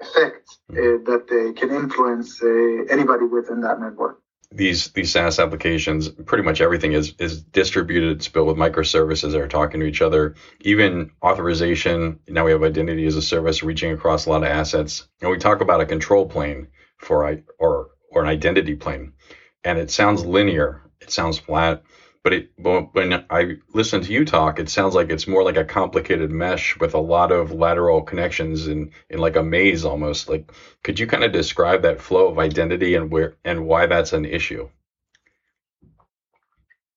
effect 0.00 0.48
uh, 0.70 0.96
that 1.04 1.26
they 1.28 1.52
can 1.52 1.70
influence 1.70 2.42
uh, 2.42 2.84
anybody 2.90 3.24
within 3.24 3.60
that 3.62 3.80
network. 3.80 4.20
These 4.50 4.92
these 4.92 5.12
SaaS 5.12 5.38
applications, 5.38 6.08
pretty 6.08 6.42
much 6.42 6.62
everything 6.62 6.92
is 6.92 7.12
is 7.18 7.42
distributed. 7.42 8.16
It's 8.16 8.28
built 8.28 8.46
with 8.46 8.56
microservices 8.56 9.32
that 9.32 9.42
are 9.42 9.48
talking 9.48 9.80
to 9.80 9.86
each 9.86 10.00
other. 10.00 10.36
Even 10.60 11.10
authorization. 11.22 12.18
Now 12.28 12.46
we 12.46 12.52
have 12.52 12.62
identity 12.62 13.04
as 13.04 13.16
a 13.16 13.22
service 13.22 13.62
reaching 13.62 13.92
across 13.92 14.24
a 14.24 14.30
lot 14.30 14.42
of 14.42 14.48
assets. 14.48 15.06
And 15.20 15.30
we 15.30 15.36
talk 15.36 15.60
about 15.60 15.82
a 15.82 15.86
control 15.86 16.26
plane 16.26 16.68
for 16.96 17.26
I 17.26 17.42
or 17.58 17.90
or 18.18 18.22
an 18.22 18.28
identity 18.28 18.74
plane, 18.74 19.12
and 19.64 19.78
it 19.78 19.90
sounds 19.90 20.24
linear. 20.24 20.82
It 21.00 21.10
sounds 21.10 21.38
flat 21.38 21.82
but 22.28 22.32
it 22.32 22.50
when 22.92 23.24
I 23.30 23.54
listen 23.72 24.02
to 24.02 24.12
you 24.12 24.24
talk, 24.24 24.58
it 24.58 24.68
sounds 24.68 24.94
like 24.94 25.10
it's 25.10 25.26
more 25.26 25.42
like 25.42 25.56
a 25.56 25.64
complicated 25.64 26.30
mesh 26.30 26.78
with 26.78 26.94
a 26.94 26.98
lot 26.98 27.32
of 27.32 27.52
lateral 27.52 28.02
connections 28.02 28.68
in 28.68 28.90
in 29.08 29.18
like 29.18 29.36
a 29.36 29.42
maze 29.42 29.84
almost. 29.84 30.28
Like, 30.28 30.52
could 30.84 30.98
you 30.98 31.06
kind 31.06 31.24
of 31.24 31.32
describe 31.32 31.82
that 31.82 32.02
flow 32.02 32.28
of 32.28 32.38
identity 32.38 32.94
and 32.94 33.10
where 33.10 33.36
and 33.44 33.66
why 33.66 33.86
that's 33.86 34.12
an 34.12 34.26
issue? 34.26 34.68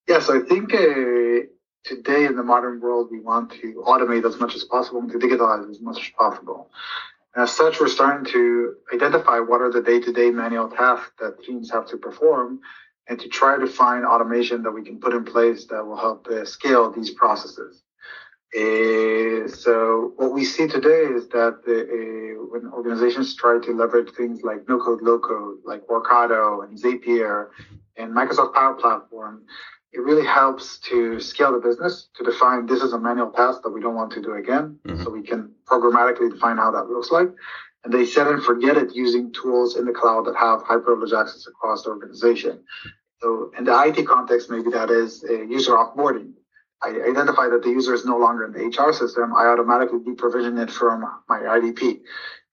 Yes, 0.07 0.29
I 0.29 0.39
think 0.39 0.73
uh, 0.73 1.47
today 1.85 2.25
in 2.25 2.35
the 2.35 2.43
modern 2.43 2.81
world 2.81 3.09
we 3.11 3.21
want 3.21 3.51
to 3.61 3.83
automate 3.87 4.25
as 4.25 4.39
much 4.39 4.55
as 4.55 4.65
possible 4.65 4.99
and 4.99 5.11
to 5.11 5.19
digitalize 5.19 5.69
as 5.69 5.79
much 5.79 6.01
as 6.01 6.09
possible. 6.09 6.71
As 7.33 7.51
such, 7.51 7.79
we're 7.79 7.87
starting 7.87 8.25
to 8.33 8.73
identify 8.93 9.39
what 9.39 9.61
are 9.61 9.69
the 9.69 9.79
day-to-day 9.79 10.31
manual 10.31 10.67
tasks 10.67 11.13
that 11.19 11.41
teams 11.43 11.71
have 11.71 11.85
to 11.87 11.97
perform 11.97 12.59
and 13.07 13.17
to 13.19 13.29
try 13.29 13.57
to 13.57 13.65
find 13.65 14.05
automation 14.05 14.63
that 14.63 14.71
we 14.71 14.83
can 14.83 14.99
put 14.99 15.13
in 15.13 15.23
place 15.23 15.65
that 15.67 15.85
will 15.85 15.95
help 15.95 16.27
uh, 16.27 16.43
scale 16.43 16.89
these 16.91 17.09
processes. 17.09 17.83
Uh, 18.53 19.47
so 19.47 20.11
what 20.17 20.33
we 20.33 20.43
see 20.43 20.67
today 20.67 21.05
is 21.05 21.29
that 21.29 21.63
the, 21.63 21.79
uh, 21.83 22.43
when 22.51 22.67
organizations 22.67 23.33
try 23.33 23.57
to 23.57 23.71
leverage 23.71 24.11
things 24.11 24.43
like 24.43 24.67
no 24.67 24.77
code, 24.77 25.01
low 25.01 25.17
code, 25.17 25.57
like 25.63 25.87
Workato 25.87 26.65
and 26.65 26.77
Zapier 26.77 27.47
and 27.95 28.13
Microsoft 28.13 28.53
Power 28.53 28.73
Platform, 28.73 29.45
it 29.93 29.99
really 29.99 30.25
helps 30.25 30.77
to 30.79 31.19
scale 31.19 31.51
the 31.51 31.59
business 31.59 32.07
to 32.15 32.23
define 32.23 32.65
this 32.65 32.81
is 32.81 32.93
a 32.93 32.99
manual 32.99 33.29
task 33.31 33.61
that 33.63 33.69
we 33.71 33.81
don't 33.81 33.95
want 33.95 34.11
to 34.13 34.21
do 34.21 34.35
again. 34.35 34.79
Mm-hmm. 34.85 35.03
So 35.03 35.09
we 35.09 35.21
can 35.21 35.51
programmatically 35.65 36.31
define 36.31 36.57
how 36.57 36.71
that 36.71 36.85
looks 36.85 37.11
like. 37.11 37.29
And 37.83 37.93
they 37.93 38.05
set 38.05 38.27
and 38.27 38.43
forget 38.43 38.77
it 38.77 38.95
using 38.95 39.33
tools 39.33 39.75
in 39.75 39.85
the 39.85 39.91
cloud 39.91 40.25
that 40.27 40.35
have 40.35 40.61
high 40.61 40.77
privilege 40.77 41.13
access 41.13 41.47
across 41.47 41.83
the 41.83 41.89
organization. 41.89 42.63
So 43.19 43.51
in 43.57 43.65
the 43.65 43.83
IT 43.83 44.07
context, 44.07 44.49
maybe 44.49 44.69
that 44.71 44.89
is 44.89 45.23
a 45.23 45.45
user 45.45 45.73
offboarding. 45.73 46.33
I 46.83 46.89
identify 46.89 47.47
that 47.49 47.61
the 47.63 47.69
user 47.69 47.93
is 47.93 48.05
no 48.05 48.17
longer 48.17 48.45
in 48.45 48.53
the 48.53 48.65
HR 48.65 48.93
system. 48.93 49.35
I 49.35 49.45
automatically 49.45 49.99
deprovision 49.99 50.61
it 50.61 50.71
from 50.71 51.01
my 51.29 51.39
IDP. 51.39 52.01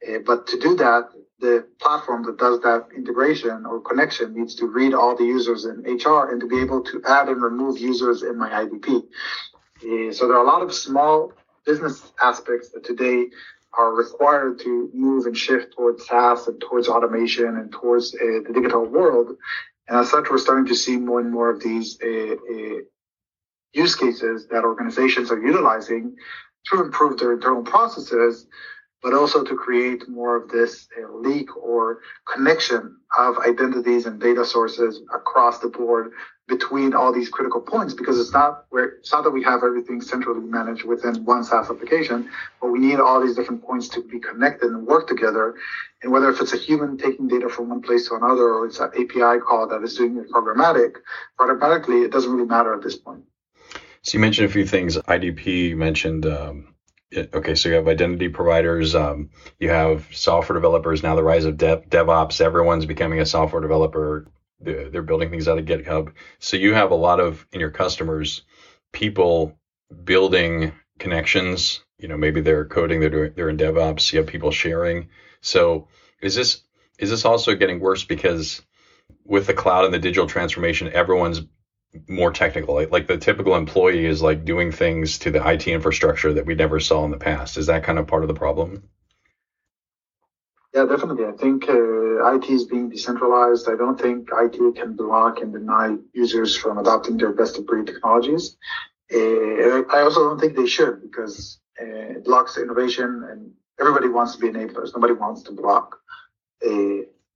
Uh, 0.07 0.19
but 0.25 0.47
to 0.47 0.59
do 0.59 0.75
that, 0.77 1.09
the 1.41 1.67
platform 1.81 2.25
that 2.25 2.37
does 2.37 2.61
that 2.61 2.89
integration 2.97 3.65
or 3.65 3.81
connection 3.81 4.35
needs 4.35 4.55
to 4.57 4.67
read 4.67 4.93
all 4.93 5.17
the 5.17 5.25
users 5.25 5.65
in 5.65 5.83
HR 5.83 6.31
and 6.31 6.41
to 6.41 6.47
be 6.47 6.61
able 6.61 6.83
to 6.83 7.03
add 7.07 7.29
and 7.29 7.43
remove 7.43 7.79
users 7.79 8.23
in 8.23 8.37
my 8.37 8.51
IDP. 8.51 9.05
Uh, 9.83 10.13
so 10.13 10.27
there 10.27 10.37
are 10.37 10.45
a 10.45 10.47
lot 10.47 10.63
of 10.63 10.75
small 10.75 11.33
business 11.65 12.13
aspects 12.23 12.71
that 12.71 12.85
today 12.85 13.27
are 13.77 13.95
required 13.95 14.59
to 14.59 14.91
move 14.93 15.27
and 15.27 15.37
shift 15.37 15.75
towards 15.75 16.07
SaaS 16.07 16.49
and 16.49 16.61
towards 16.61 16.89
automation 16.89 17.47
and 17.47 17.71
towards 17.71 18.15
uh, 18.15 18.41
the 18.47 18.53
digital 18.53 18.85
world. 18.85 19.37
And 19.87 19.99
as 19.99 20.11
such, 20.11 20.31
we're 20.31 20.39
starting 20.39 20.67
to 20.67 20.75
see 20.75 20.97
more 20.97 21.21
and 21.21 21.31
more 21.31 21.51
of 21.51 21.63
these 21.63 21.99
uh, 22.03 22.35
use 23.73 23.95
cases 23.95 24.49
that 24.49 24.65
organizations 24.65 25.31
are 25.31 25.41
utilizing 25.41 26.17
to 26.67 26.83
improve 26.83 27.19
their 27.19 27.35
internal 27.35 27.63
processes, 27.63 28.47
but 29.03 29.15
also 29.15 29.45
to 29.45 29.55
create 29.55 30.09
more 30.09 30.37
of 30.37 30.49
this 30.49 30.89
uh, 30.99 31.13
leak 31.13 31.57
or 31.57 32.01
connection 32.33 32.97
of 33.17 33.39
identities 33.39 34.07
and 34.07 34.21
data 34.21 34.45
sources 34.45 35.01
across 35.15 35.59
the 35.61 35.69
board 35.69 36.13
between 36.49 36.95
all 36.95 37.13
these 37.13 37.29
critical 37.29 37.61
points 37.61 37.93
because 37.93 38.19
it's 38.19 38.33
not 38.33 38.65
where 38.71 38.87
it's 38.87 39.13
not 39.13 39.23
that 39.23 39.31
we 39.31 39.43
have 39.43 39.63
everything 39.63 40.01
centrally 40.01 40.41
managed 40.41 40.85
within 40.85 41.23
one 41.25 41.45
SaaS 41.45 41.71
application, 41.71 42.29
but 42.61 42.69
we 42.69 42.79
need 42.79 42.99
all 42.99 43.21
these 43.21 43.37
different 43.37 43.63
points 43.63 43.89
to 43.89 44.03
be 44.03 44.19
connected 44.19 44.71
and 44.71 44.87
work 44.87 45.07
together. 45.07 45.55
And 46.03 46.11
whether 46.11 46.31
if 46.31 46.41
it's 46.41 46.55
a 46.55 46.57
human 46.57 46.97
taking 46.97 47.29
data 47.29 47.49
from 47.49 47.69
one 47.69 47.83
place 47.83 48.09
to 48.09 48.15
another 48.15 48.55
or 48.55 48.67
it's 48.67 48.81
an 48.81 48.91
API 48.95 49.41
call 49.41 49.69
that 49.69 49.83
is 49.83 49.97
doing 49.97 50.17
it 50.17 50.31
programmatic, 50.31 50.97
programmatically, 51.39 52.05
it 52.05 52.11
doesn't 52.11 52.33
really 52.33 52.49
matter 52.49 52.73
at 52.73 52.83
this 52.83 52.97
point. 52.97 53.25
So 54.03 54.17
you 54.17 54.21
mentioned 54.21 54.49
a 54.49 54.53
few 54.53 54.65
things. 54.65 54.97
IDP 54.97 55.77
mentioned. 55.77 56.25
Um, 56.25 56.75
okay, 57.17 57.55
so 57.55 57.69
you 57.69 57.75
have 57.77 57.89
identity 57.89 58.29
providers, 58.29 58.95
um, 58.95 59.31
you 59.59 59.71
have 59.71 60.07
software 60.13 60.55
developers. 60.55 61.03
Now 61.03 61.15
the 61.15 61.23
rise 61.23 61.45
of 61.45 61.57
dev, 61.57 61.89
DevOps, 61.89 62.41
everyone's 62.41 62.87
becoming 62.87 63.21
a 63.21 63.27
software 63.27 63.63
developer 63.63 64.27
they're 64.61 65.03
building 65.03 65.31
things 65.31 65.49
out 65.49 65.59
of 65.59 65.65
GitHub. 65.65 66.13
So 66.39 66.57
you 66.57 66.75
have 66.75 66.91
a 66.91 66.97
lot 66.97 67.21
of 67.21 67.47
in 67.53 67.61
your 67.61 67.71
customers 67.71 68.43
people 68.93 69.59
building 70.05 70.73
connections. 70.99 71.85
You 71.99 72.09
know, 72.09 72.17
maybe 72.17 72.41
they're 72.41 72.65
coding, 72.65 73.01
they're 73.01 73.11
doing, 73.11 73.33
they're 73.35 73.49
in 73.49 73.57
DevOps. 73.57 74.13
You 74.13 74.19
have 74.19 74.29
people 74.29 74.51
sharing. 74.51 75.09
So 75.41 75.89
is 76.21 76.35
this 76.35 76.63
is 76.99 77.11
this 77.11 77.25
also 77.25 77.55
getting 77.55 77.81
worse 77.81 78.05
because 78.05 78.63
with 79.25 79.47
the 79.47 79.55
cloud 79.55 79.85
and 79.85 79.95
the 79.95 79.99
digital 79.99 80.27
transformation, 80.27 80.93
everyone's 80.93 81.43
more 82.09 82.31
technical. 82.31 82.75
Like, 82.75 82.91
like 82.91 83.07
the 83.07 83.17
typical 83.17 83.55
employee 83.57 84.07
is 84.07 84.23
like 84.23 84.45
doing 84.45 84.71
things 84.71 85.19
to 85.19 85.31
the 85.31 85.47
IT 85.47 85.67
infrastructure 85.67 86.33
that 86.33 86.47
we 86.47 86.55
never 86.55 86.81
saw 86.81 87.05
in 87.05 87.11
the 87.11 87.17
past. 87.17 87.57
Is 87.57 87.67
that 87.67 87.83
kind 87.83 87.99
of 87.99 88.07
part 88.07 88.23
of 88.23 88.29
the 88.29 88.35
problem? 88.35 88.83
Yeah, 90.75 90.85
definitely. 90.85 91.25
I 91.25 91.33
think 91.33 91.69
uh, 91.69 92.35
IT 92.35 92.49
is 92.51 92.65
being 92.65 92.91
decentralized. 92.91 93.69
I 93.69 93.75
don't 93.75 93.99
think 93.99 94.29
IT 94.31 94.77
can 94.77 94.95
block 94.95 95.41
and 95.41 95.53
deny 95.53 95.97
users 96.13 96.55
from 96.55 96.77
adopting 96.79 97.17
their 97.17 97.33
best 97.33 97.57
of 97.57 97.67
breed 97.67 97.87
technologies. 97.87 98.57
Uh, 99.13 99.83
I 99.91 100.01
also 100.03 100.29
don't 100.29 100.39
think 100.39 100.55
they 100.55 100.67
should 100.67 101.01
because 101.01 101.59
uh, 101.81 102.17
it 102.17 102.25
blocks 102.25 102.59
innovation 102.59 103.25
and 103.31 103.51
everybody 103.81 104.09
wants 104.09 104.35
to 104.35 104.41
be 104.41 104.49
enablers. 104.49 104.95
Nobody 104.95 105.15
wants 105.15 105.43
to 105.45 105.53
block. 105.53 105.97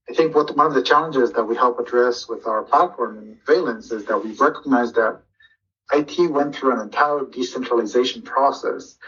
Uh, 0.08 0.12
I 0.12 0.14
think 0.14 0.34
what 0.34 0.56
one 0.56 0.66
of 0.66 0.74
the 0.74 0.82
challenges 0.82 1.32
that 1.32 1.44
we 1.44 1.56
help 1.56 1.78
address 1.78 2.28
with 2.28 2.46
our 2.46 2.62
platform 2.62 3.18
and 3.18 3.38
Valence 3.46 3.90
is 3.92 4.04
that 4.06 4.22
we've 4.22 4.40
recognized 4.40 4.94
that 4.96 5.20
IT 5.92 6.30
went 6.30 6.54
through 6.54 6.72
an 6.72 6.80
entire 6.80 7.24
decentralization 7.24 8.22
process, 8.22 8.98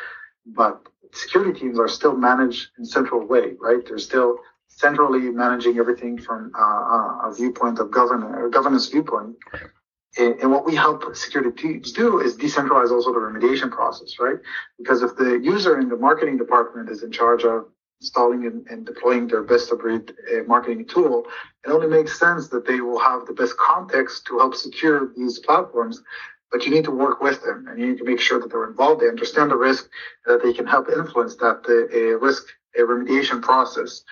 but 0.46 0.80
security 1.12 1.58
teams 1.58 1.78
are 1.78 1.88
still 1.88 2.14
managed 2.14 2.70
in 2.78 2.84
central 2.84 3.26
way, 3.26 3.54
right? 3.60 3.84
They're 3.86 3.98
still 3.98 4.38
centrally 4.68 5.30
managing 5.30 5.78
everything 5.78 6.18
from 6.18 6.52
uh, 6.58 7.28
a 7.28 7.32
viewpoint 7.34 7.78
of 7.78 7.90
governance, 7.90 8.52
governance 8.52 8.88
viewpoint. 8.88 9.36
And, 10.18 10.40
and 10.40 10.50
what 10.50 10.64
we 10.64 10.74
help 10.74 11.16
security 11.16 11.50
teams 11.62 11.92
do 11.92 12.20
is 12.20 12.36
decentralize 12.36 12.90
also 12.90 13.12
the 13.12 13.18
remediation 13.18 13.70
process, 13.70 14.18
right? 14.20 14.38
Because 14.78 15.02
if 15.02 15.16
the 15.16 15.38
user 15.42 15.78
in 15.80 15.88
the 15.88 15.96
marketing 15.96 16.36
department 16.38 16.90
is 16.90 17.02
in 17.02 17.12
charge 17.12 17.44
of 17.44 17.66
installing 18.00 18.46
and, 18.46 18.66
and 18.68 18.86
deploying 18.86 19.26
their 19.26 19.42
best 19.42 19.70
of 19.72 19.78
breed 19.80 20.12
uh, 20.32 20.42
marketing 20.46 20.86
tool, 20.86 21.26
it 21.64 21.70
only 21.70 21.86
makes 21.86 22.18
sense 22.18 22.48
that 22.48 22.66
they 22.66 22.80
will 22.80 22.98
have 22.98 23.26
the 23.26 23.32
best 23.32 23.56
context 23.56 24.26
to 24.26 24.38
help 24.38 24.54
secure 24.54 25.10
these 25.16 25.38
platforms 25.38 26.02
but 26.50 26.64
you 26.64 26.70
need 26.70 26.84
to 26.84 26.92
work 26.92 27.20
with 27.20 27.42
them 27.42 27.66
and 27.68 27.80
you 27.80 27.86
need 27.88 27.98
to 27.98 28.04
make 28.04 28.20
sure 28.20 28.38
that 28.38 28.48
they're 28.50 28.64
involved. 28.64 29.00
They 29.00 29.08
understand 29.08 29.50
the 29.50 29.56
risk, 29.56 29.88
that 30.24 30.40
they 30.40 30.52
can 30.52 30.66
help 30.66 30.88
influence 30.88 31.34
that 31.36 31.58
uh, 31.68 32.18
risk 32.18 32.44
a 32.76 32.82
remediation 32.82 33.42
process. 33.42 34.02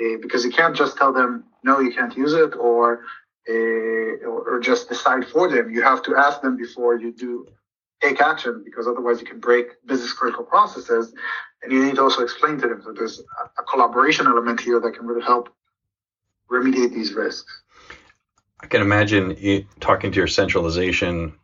Uh, 0.00 0.16
because 0.22 0.44
you 0.44 0.50
can't 0.50 0.76
just 0.76 0.96
tell 0.96 1.12
them, 1.12 1.42
no, 1.64 1.80
you 1.80 1.90
can't 1.90 2.16
use 2.16 2.32
it, 2.34 2.54
uh, 2.54 2.60
or, 2.62 3.00
or 4.50 4.60
just 4.60 4.88
decide 4.88 5.26
for 5.26 5.48
them. 5.48 5.70
You 5.70 5.82
have 5.82 6.02
to 6.02 6.14
ask 6.16 6.40
them 6.40 6.56
before 6.56 6.96
you 6.96 7.10
do 7.10 7.44
take 8.00 8.20
action 8.20 8.62
because 8.64 8.86
otherwise 8.86 9.20
you 9.20 9.26
can 9.26 9.40
break 9.40 9.84
business 9.86 10.12
critical 10.12 10.44
processes 10.44 11.12
and 11.62 11.72
you 11.72 11.84
need 11.84 11.96
to 11.96 12.02
also 12.02 12.22
explain 12.22 12.58
to 12.58 12.68
them. 12.68 12.82
So 12.82 12.92
there's 12.92 13.22
a, 13.58 13.62
collaboration 13.62 14.26
element 14.26 14.60
here 14.60 14.80
that 14.80 14.92
can 14.92 15.06
really 15.06 15.22
help 15.22 15.50
remediate 16.50 16.92
these 16.92 17.12
risks. 17.12 17.62
I 18.60 18.66
can 18.66 18.82
imagine 18.82 19.36
it, 19.38 19.66
talking 19.80 20.12
to 20.12 20.16
your 20.16 20.26
centralization, 20.26 21.34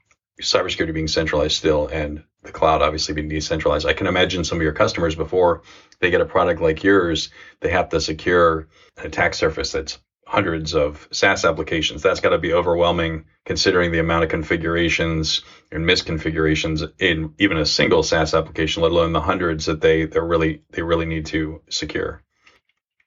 cybersecurity 0.42 0.92
being 0.92 1.08
centralized 1.08 1.56
still, 1.56 1.88
and 1.88 2.22
the 2.42 2.52
cloud 2.52 2.82
obviously 2.82 3.14
being 3.14 3.28
decentralized. 3.28 3.86
I 3.86 3.92
can 3.92 4.06
imagine 4.06 4.44
some 4.44 4.58
of 4.58 4.62
your 4.62 4.72
customers 4.72 5.14
before 5.14 5.62
they 6.00 6.10
get 6.10 6.20
a 6.20 6.26
product 6.26 6.60
like 6.60 6.82
yours, 6.82 7.30
they 7.60 7.70
have 7.70 7.88
to 7.90 8.00
secure 8.00 8.68
an 8.98 9.06
attack 9.06 9.34
surface 9.34 9.72
that's 9.72 9.98
hundreds 10.26 10.74
of 10.74 11.08
SaaS 11.12 11.44
applications. 11.44 12.02
That's 12.02 12.20
got 12.20 12.30
to 12.30 12.38
be 12.38 12.52
overwhelming 12.52 13.26
considering 13.44 13.92
the 13.92 14.00
amount 14.00 14.24
of 14.24 14.30
configurations 14.30 15.42
and 15.70 15.84
misconfigurations 15.84 16.92
in 16.98 17.32
even 17.38 17.56
a 17.56 17.64
single 17.64 18.02
SaaS 18.02 18.34
application, 18.34 18.82
let 18.82 18.90
alone 18.90 19.12
the 19.12 19.20
hundreds 19.20 19.66
that 19.66 19.80
they 19.80 20.04
they 20.04 20.20
really 20.20 20.62
they 20.70 20.82
really 20.82 21.06
need 21.06 21.26
to 21.26 21.62
secure. 21.70 22.22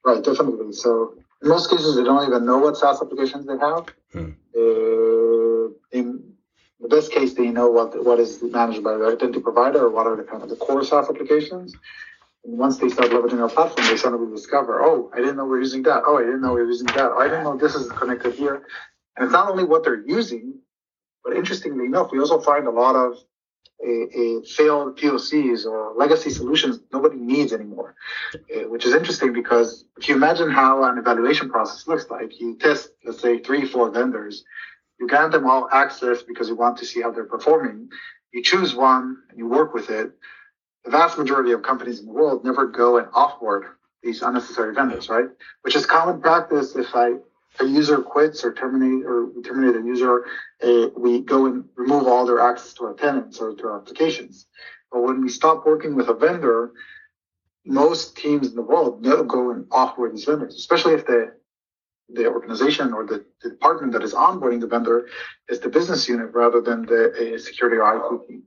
Right, 0.04 0.24
definitely. 0.24 0.72
So 0.72 1.16
in 1.42 1.50
most 1.50 1.70
cases, 1.70 1.98
they 1.98 2.04
don't 2.04 2.26
even 2.26 2.46
know 2.46 2.58
what 2.58 2.78
SaaS 2.78 3.02
applications 3.02 3.46
they 3.46 3.58
have. 3.58 3.94
Hmm. 4.14 4.32
Uh, 4.56 5.74
in 5.92 6.34
the 6.80 6.88
best 6.90 7.12
case, 7.12 7.34
they 7.34 7.48
know 7.48 7.70
what 7.70 8.02
what 8.04 8.20
is 8.20 8.42
managed 8.42 8.82
by 8.82 8.96
the 8.98 9.06
identity 9.06 9.42
provider 9.42 9.86
or 9.86 9.90
what 9.90 10.08
are 10.08 10.16
the 10.16 10.24
kind 10.24 10.42
of 10.42 10.50
the 10.50 10.56
core 10.56 10.86
SaaS 10.86 11.10
applications. 11.10 11.76
Once 12.44 12.78
they 12.78 12.90
start 12.90 13.10
leveraging 13.10 13.42
our 13.42 13.50
platform, 13.50 13.88
they 13.88 13.98
suddenly 13.98 14.32
discover, 14.34 14.82
oh, 14.82 15.12
I 15.14 15.18
didn't 15.18 15.38
know 15.38 15.46
we're 15.46 15.60
using 15.60 15.84
that. 15.84 16.04
Oh, 16.06 16.18
I 16.18 16.22
didn't 16.22 16.42
know 16.42 16.54
we 16.54 16.62
are 16.62 16.66
using 16.66 16.88
that. 16.88 17.12
Oh, 17.12 17.20
I 17.20 17.28
didn't 17.28 17.44
know 17.44 17.58
this 17.58 17.76
is 17.76 17.92
connected 17.92 18.34
here. 18.34 18.64
And 19.18 19.26
it's 19.26 19.34
not 19.34 19.50
only 19.50 19.66
what 19.66 19.84
they're 19.84 20.06
using, 20.08 20.60
but 21.24 21.36
interestingly 21.36 21.86
enough, 21.86 22.12
we 22.12 22.20
also 22.20 22.40
find 22.40 22.68
a 22.68 22.72
lot 22.72 22.96
of 22.96 23.18
a, 23.86 24.42
failed 24.44 24.98
POCs 24.98 25.66
or 25.66 25.94
legacy 25.96 26.30
solutions 26.30 26.80
nobody 26.92 27.18
needs 27.18 27.54
anymore, 27.54 27.96
uh, 28.36 28.68
which 28.68 28.86
is 28.86 28.94
interesting 28.94 29.34
because 29.34 29.86
if 29.98 30.10
you 30.10 30.16
imagine 30.16 30.50
how 30.50 30.84
an 30.84 30.98
evaluation 30.98 31.50
process 31.50 31.88
looks 31.88 32.10
like, 32.10 32.40
you 32.40 32.58
test, 32.58 32.90
let's 33.06 33.22
say, 33.22 33.40
three, 33.40 33.66
four 33.66 33.90
vendors, 33.90 34.44
you 35.00 35.08
grant 35.08 35.32
them 35.32 35.48
all 35.48 35.70
access 35.72 36.22
because 36.22 36.50
you 36.50 36.56
want 36.56 36.78
to 36.78 36.86
see 36.86 37.02
how 37.02 37.12
they're 37.12 37.24
performing. 37.24 37.90
You 38.34 38.44
choose 38.44 38.76
one 38.76 39.18
and 39.30 39.38
you 39.38 39.48
work 39.48 39.74
with 39.74 39.90
it 39.90 40.12
the 40.86 40.92
vast 40.92 41.18
majority 41.18 41.52
of 41.52 41.62
companies 41.62 42.00
in 42.00 42.06
the 42.06 42.12
world 42.12 42.44
never 42.44 42.66
go 42.66 42.98
and 42.98 43.08
offboard 43.08 43.64
these 44.02 44.22
unnecessary 44.22 44.74
vendors, 44.74 45.10
right? 45.10 45.28
Which 45.62 45.76
is 45.76 45.86
common 45.86 46.22
practice. 46.22 46.76
If 46.76 46.96
I 46.96 47.14
a 47.60 47.66
user 47.66 48.00
quits 48.00 48.44
or 48.44 48.54
terminate 48.54 49.06
or 49.06 49.26
we 49.26 49.42
terminate 49.42 49.76
a 49.76 49.86
user, 49.86 50.26
uh, 50.64 50.88
we 50.98 51.20
go 51.20 51.46
and 51.48 51.66
remove 51.76 52.08
all 52.08 52.26
their 52.26 52.40
access 52.40 52.74
to 52.74 52.86
our 52.86 52.94
tenants 52.94 53.40
or 53.40 53.54
to 53.54 53.64
our 53.68 53.82
applications. 53.82 54.48
But 54.92 55.04
when 55.04 55.22
we 55.22 55.30
stop 55.30 55.66
working 55.66 55.96
with 55.96 56.08
a 56.08 56.14
vendor, 56.14 56.72
most 57.66 58.16
teams 58.16 58.50
in 58.50 58.56
the 58.56 58.62
world 58.62 59.02
never 59.02 59.24
go 59.24 59.52
and 59.52 59.66
offboard 59.66 60.12
these 60.12 60.26
vendors, 60.26 60.56
especially 60.56 60.94
if 60.94 61.06
the 61.06 61.34
the 62.12 62.26
organization 62.26 62.92
or 62.92 63.06
the, 63.06 63.24
the, 63.44 63.50
department 63.50 63.94
that 63.94 64.02
is 64.02 64.16
onboarding 64.16 64.60
the 64.60 64.66
vendor 64.66 65.08
is 65.48 65.60
the 65.60 65.70
business 65.70 66.10
unit 66.10 66.34
rather 66.34 66.60
than 66.60 66.84
the 66.88 67.40
security 67.40 67.78
or 67.78 67.98
IT 67.98 68.28
team 68.28 68.44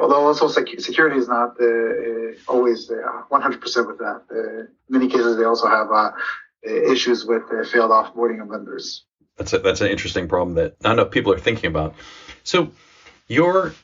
although 0.00 0.26
also 0.26 0.48
sec- 0.48 0.80
security 0.80 1.16
is 1.16 1.28
not 1.28 1.56
uh, 1.60 1.64
uh 1.64 2.32
always 2.46 2.90
100% 2.90 3.30
uh, 3.30 3.84
with 3.84 3.98
that. 3.98 4.22
Uh, 4.30 4.60
in 4.60 4.68
many 4.88 5.08
cases, 5.08 5.36
they 5.36 5.44
also 5.44 5.66
have 5.66 5.88
issues 6.62 7.24
with 7.24 7.42
failed 7.68 7.90
offboarding 7.90 8.42
of 8.42 8.48
vendors. 8.48 9.04
That's 9.36 9.52
a, 9.52 9.58
that's 9.58 9.80
an 9.80 9.88
interesting 9.88 10.28
problem 10.28 10.56
that 10.56 10.82
not 10.82 10.92
enough 10.92 11.10
people 11.10 11.32
are 11.32 11.38
thinking 11.38 11.68
about. 11.68 11.94
So 12.42 12.72
you're 13.28 13.74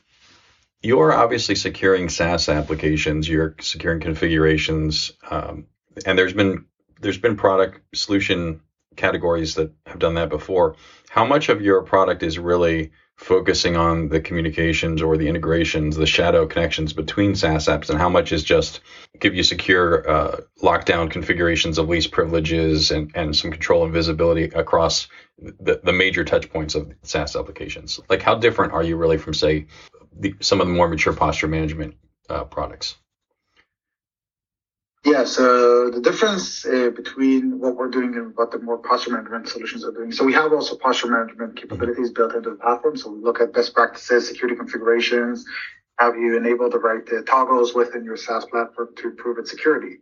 you're 0.81 1.13
obviously 1.13 1.55
securing 1.55 2.09
SaaS 2.09 2.49
applications, 2.49 3.27
you're 3.27 3.55
securing 3.59 4.01
configurations, 4.01 5.11
um, 5.31 5.65
and 6.05 6.17
there's 6.17 6.33
been 6.33 6.65
there's 7.01 7.17
been 7.17 7.37
product 7.37 7.81
solution 7.95 8.61
categories 8.95 9.55
that 9.55 9.73
have 9.85 9.99
done 9.99 10.15
that 10.15 10.29
before. 10.29 10.75
How 11.09 11.25
much 11.25 11.49
of 11.49 11.61
your 11.61 11.81
product 11.83 12.23
is 12.23 12.37
really 12.37 12.91
focusing 13.17 13.77
on 13.77 14.09
the 14.09 14.19
communications 14.19 15.01
or 15.01 15.17
the 15.17 15.27
integrations, 15.27 15.95
the 15.95 16.05
shadow 16.05 16.45
connections 16.45 16.93
between 16.93 17.35
SaaS 17.35 17.67
apps, 17.67 17.89
and 17.89 17.97
how 17.97 18.09
much 18.09 18.31
is 18.31 18.43
just 18.43 18.81
give 19.19 19.33
you 19.33 19.43
secure 19.43 20.09
uh, 20.09 20.41
lockdown 20.61 21.09
configurations 21.09 21.77
of 21.77 21.87
least 21.87 22.11
privileges 22.11 22.91
and, 22.91 23.11
and 23.15 23.35
some 23.35 23.51
control 23.51 23.85
and 23.85 23.93
visibility 23.93 24.43
across 24.43 25.07
the, 25.39 25.79
the 25.83 25.93
major 25.93 26.25
touch 26.25 26.49
points 26.49 26.75
of 26.75 26.91
SaaS 27.03 27.35
applications? 27.35 27.99
Like, 28.09 28.21
how 28.21 28.35
different 28.35 28.73
are 28.73 28.83
you 28.83 28.97
really 28.97 29.17
from, 29.17 29.33
say, 29.33 29.67
the, 30.17 30.35
some 30.41 30.59
of 30.59 30.67
the 30.67 30.73
more 30.73 30.89
mature 30.89 31.13
posture 31.13 31.47
management 31.47 31.95
uh, 32.29 32.43
products? 32.43 32.97
Yeah, 35.05 35.23
so 35.23 35.91
the 35.91 35.99
difference 35.99 36.65
uh, 36.65 36.89
between 36.89 37.59
what 37.59 37.75
we're 37.75 37.89
doing 37.89 38.15
and 38.15 38.35
what 38.35 38.49
the 38.49 38.57
more 38.57 38.79
posture 38.79 39.11
management 39.11 39.47
solutions 39.47 39.85
are 39.85 39.91
doing. 39.91 40.11
So 40.11 40.23
we 40.23 40.33
have 40.33 40.51
also 40.51 40.75
posture 40.75 41.07
management 41.07 41.55
capabilities 41.55 42.09
built 42.09 42.33
into 42.33 42.49
the 42.49 42.55
platform. 42.55 42.97
So 42.97 43.11
we 43.11 43.21
look 43.21 43.39
at 43.39 43.53
best 43.53 43.75
practices, 43.75 44.27
security 44.27 44.55
configurations, 44.55 45.45
have 45.99 46.15
you 46.15 46.35
enabled 46.35 46.71
the 46.71 46.79
right 46.79 47.07
uh, 47.13 47.21
toggles 47.21 47.75
within 47.75 48.03
your 48.03 48.17
SaaS 48.17 48.45
platform 48.45 48.95
to 48.95 49.09
improve 49.09 49.37
its 49.37 49.51
security. 49.51 49.99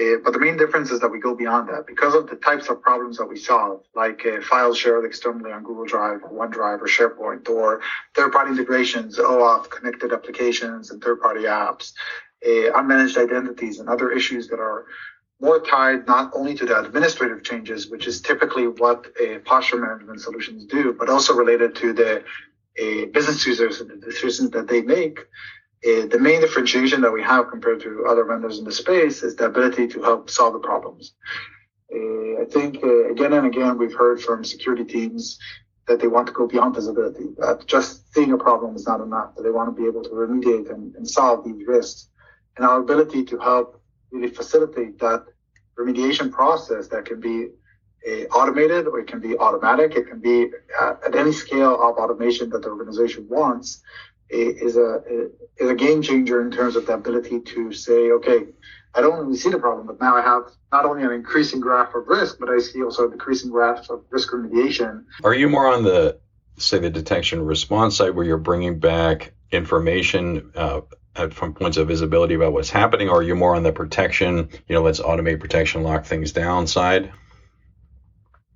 Uh, 0.00 0.18
but 0.22 0.32
the 0.32 0.38
main 0.38 0.56
difference 0.56 0.92
is 0.92 1.00
that 1.00 1.10
we 1.10 1.18
go 1.18 1.34
beyond 1.34 1.68
that 1.68 1.84
because 1.84 2.14
of 2.14 2.28
the 2.28 2.36
types 2.36 2.68
of 2.68 2.80
problems 2.80 3.16
that 3.16 3.26
we 3.26 3.36
solve, 3.36 3.82
like 3.96 4.24
uh, 4.24 4.40
files 4.40 4.78
shared 4.78 5.04
externally 5.04 5.50
on 5.50 5.64
Google 5.64 5.84
Drive 5.84 6.22
or 6.22 6.30
OneDrive 6.30 6.80
or 6.80 6.86
SharePoint, 6.86 7.48
or 7.48 7.80
third-party 8.14 8.52
integrations, 8.52 9.18
OAuth, 9.18 9.68
connected 9.68 10.12
applications, 10.12 10.92
and 10.92 11.02
third-party 11.02 11.42
apps 11.42 11.90
uh, 12.44 12.78
unmanaged 12.78 13.16
identities 13.16 13.78
and 13.78 13.88
other 13.88 14.10
issues 14.10 14.48
that 14.48 14.60
are 14.60 14.86
more 15.40 15.60
tied 15.60 16.06
not 16.06 16.30
only 16.34 16.54
to 16.54 16.66
the 16.66 16.78
administrative 16.78 17.42
changes, 17.42 17.88
which 17.88 18.06
is 18.06 18.20
typically 18.20 18.66
what 18.66 19.06
uh, 19.20 19.38
posture 19.44 19.78
management 19.78 20.20
solutions 20.20 20.66
do, 20.66 20.92
but 20.92 21.08
also 21.08 21.34
related 21.34 21.74
to 21.76 21.92
the 21.92 22.18
uh, 22.18 23.06
business 23.12 23.46
users 23.46 23.80
and 23.80 23.90
the 23.90 23.96
decisions 23.96 24.50
that 24.50 24.68
they 24.68 24.82
make. 24.82 25.18
Uh, 25.82 26.04
the 26.06 26.18
main 26.20 26.42
differentiation 26.42 27.00
that 27.00 27.10
we 27.10 27.22
have 27.22 27.48
compared 27.48 27.80
to 27.80 28.04
other 28.06 28.24
vendors 28.24 28.58
in 28.58 28.64
the 28.64 28.72
space 28.72 29.22
is 29.22 29.34
the 29.36 29.46
ability 29.46 29.88
to 29.88 30.02
help 30.02 30.28
solve 30.28 30.52
the 30.52 30.58
problems. 30.58 31.14
I 32.40 32.44
think 32.44 32.82
uh, 32.82 33.10
again 33.10 33.32
and 33.34 33.46
again 33.46 33.76
we've 33.76 33.94
heard 33.94 34.22
from 34.22 34.44
security 34.44 34.84
teams 34.84 35.38
that 35.86 36.00
they 36.00 36.06
want 36.06 36.26
to 36.28 36.32
go 36.32 36.46
beyond 36.46 36.74
visibility. 36.74 37.26
That 37.38 37.66
just 37.66 38.12
seeing 38.14 38.32
a 38.32 38.38
problem 38.38 38.76
is 38.76 38.86
not 38.86 39.00
enough. 39.00 39.34
That 39.34 39.42
they 39.42 39.50
want 39.50 39.74
to 39.74 39.80
be 39.80 39.86
able 39.86 40.02
to 40.04 40.10
remediate 40.10 40.72
and, 40.72 40.94
and 40.94 41.08
solve 41.08 41.44
these 41.44 41.66
risks 41.66 42.08
and 42.60 42.68
our 42.68 42.80
ability 42.80 43.24
to 43.24 43.38
help 43.38 43.80
really 44.10 44.28
facilitate 44.28 44.98
that 44.98 45.24
remediation 45.78 46.30
process 46.30 46.88
that 46.88 47.06
can 47.06 47.18
be 47.18 47.48
uh, 48.06 48.24
automated 48.36 48.86
or 48.86 49.00
it 49.00 49.06
can 49.06 49.18
be 49.18 49.34
automatic. 49.38 49.96
It 49.96 50.08
can 50.08 50.20
be 50.20 50.50
at, 50.78 51.02
at 51.06 51.14
any 51.16 51.32
scale 51.32 51.74
of 51.74 51.96
automation 51.96 52.50
that 52.50 52.60
the 52.60 52.68
organization 52.68 53.26
wants 53.30 53.82
is 54.28 54.76
a 54.76 55.02
is 55.56 55.70
a 55.70 55.74
game 55.74 56.02
changer 56.02 56.42
in 56.42 56.50
terms 56.50 56.76
of 56.76 56.84
the 56.86 56.92
ability 56.92 57.40
to 57.40 57.72
say, 57.72 58.10
okay, 58.10 58.44
I 58.94 59.00
don't 59.00 59.18
really 59.18 59.38
see 59.38 59.48
the 59.48 59.58
problem, 59.58 59.86
but 59.86 59.98
now 59.98 60.14
I 60.14 60.20
have 60.20 60.42
not 60.70 60.84
only 60.84 61.02
an 61.02 61.12
increasing 61.12 61.60
graph 61.60 61.94
of 61.94 62.06
risk, 62.08 62.36
but 62.38 62.50
I 62.50 62.58
see 62.58 62.82
also 62.82 63.08
a 63.08 63.10
decreasing 63.10 63.50
graph 63.50 63.88
of 63.88 64.04
risk 64.10 64.32
remediation. 64.32 65.04
Are 65.24 65.34
you 65.34 65.48
more 65.48 65.66
on 65.66 65.82
the 65.82 66.20
say 66.58 66.78
the 66.78 66.90
detection 66.90 67.40
response 67.42 67.96
side 67.96 68.10
where 68.10 68.26
you're 68.26 68.36
bringing 68.36 68.78
back 68.78 69.32
information 69.50 70.52
uh, 70.54 70.82
from 71.30 71.52
points 71.52 71.76
of 71.76 71.88
visibility 71.88 72.34
about 72.34 72.52
what's 72.52 72.70
happening, 72.70 73.08
or 73.08 73.18
are 73.18 73.22
you 73.22 73.34
more 73.34 73.54
on 73.54 73.62
the 73.62 73.72
protection, 73.72 74.48
you 74.68 74.74
know, 74.74 74.82
let's 74.82 75.00
automate 75.00 75.40
protection, 75.40 75.82
lock 75.82 76.04
things 76.04 76.32
down 76.32 76.66
side? 76.66 77.12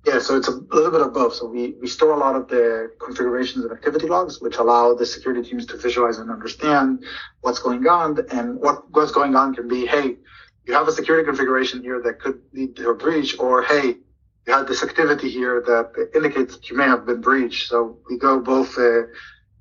Yeah, 0.05 0.19
so 0.19 0.37
it's 0.37 0.47
a 0.47 0.51
little 0.51 0.91
bit 0.91 1.01
of 1.01 1.13
both. 1.13 1.33
So 1.33 1.47
we, 1.47 1.75
we 1.81 1.87
store 1.87 2.13
a 2.13 2.17
lot 2.17 2.35
of 2.35 2.47
the 2.47 2.91
configurations 3.03 3.65
and 3.65 3.73
activity 3.73 4.07
logs, 4.07 4.39
which 4.39 4.57
allow 4.57 4.93
the 4.93 5.05
security 5.05 5.47
teams 5.47 5.65
to 5.67 5.77
visualize 5.77 6.19
and 6.19 6.29
understand 6.29 7.03
what's 7.41 7.59
going 7.59 7.87
on. 7.87 8.19
And 8.31 8.59
what, 8.59 8.89
what's 8.91 9.11
going 9.11 9.35
on 9.35 9.55
can 9.55 9.67
be, 9.67 9.87
hey, 9.87 10.17
you 10.65 10.73
have 10.73 10.87
a 10.87 10.91
security 10.91 11.25
configuration 11.25 11.81
here 11.81 12.01
that 12.03 12.19
could 12.19 12.39
lead 12.53 12.75
to 12.75 12.89
a 12.89 12.95
breach, 12.95 13.37
or 13.39 13.63
hey, 13.63 13.97
you 14.45 14.53
had 14.53 14.67
this 14.67 14.83
activity 14.83 15.29
here 15.29 15.61
that 15.65 16.11
indicates 16.15 16.55
that 16.55 16.69
you 16.69 16.77
may 16.77 16.85
have 16.85 17.05
been 17.07 17.21
breached. 17.21 17.67
So 17.67 17.97
we 18.07 18.19
go 18.19 18.39
both 18.39 18.77
uh, 18.77 19.01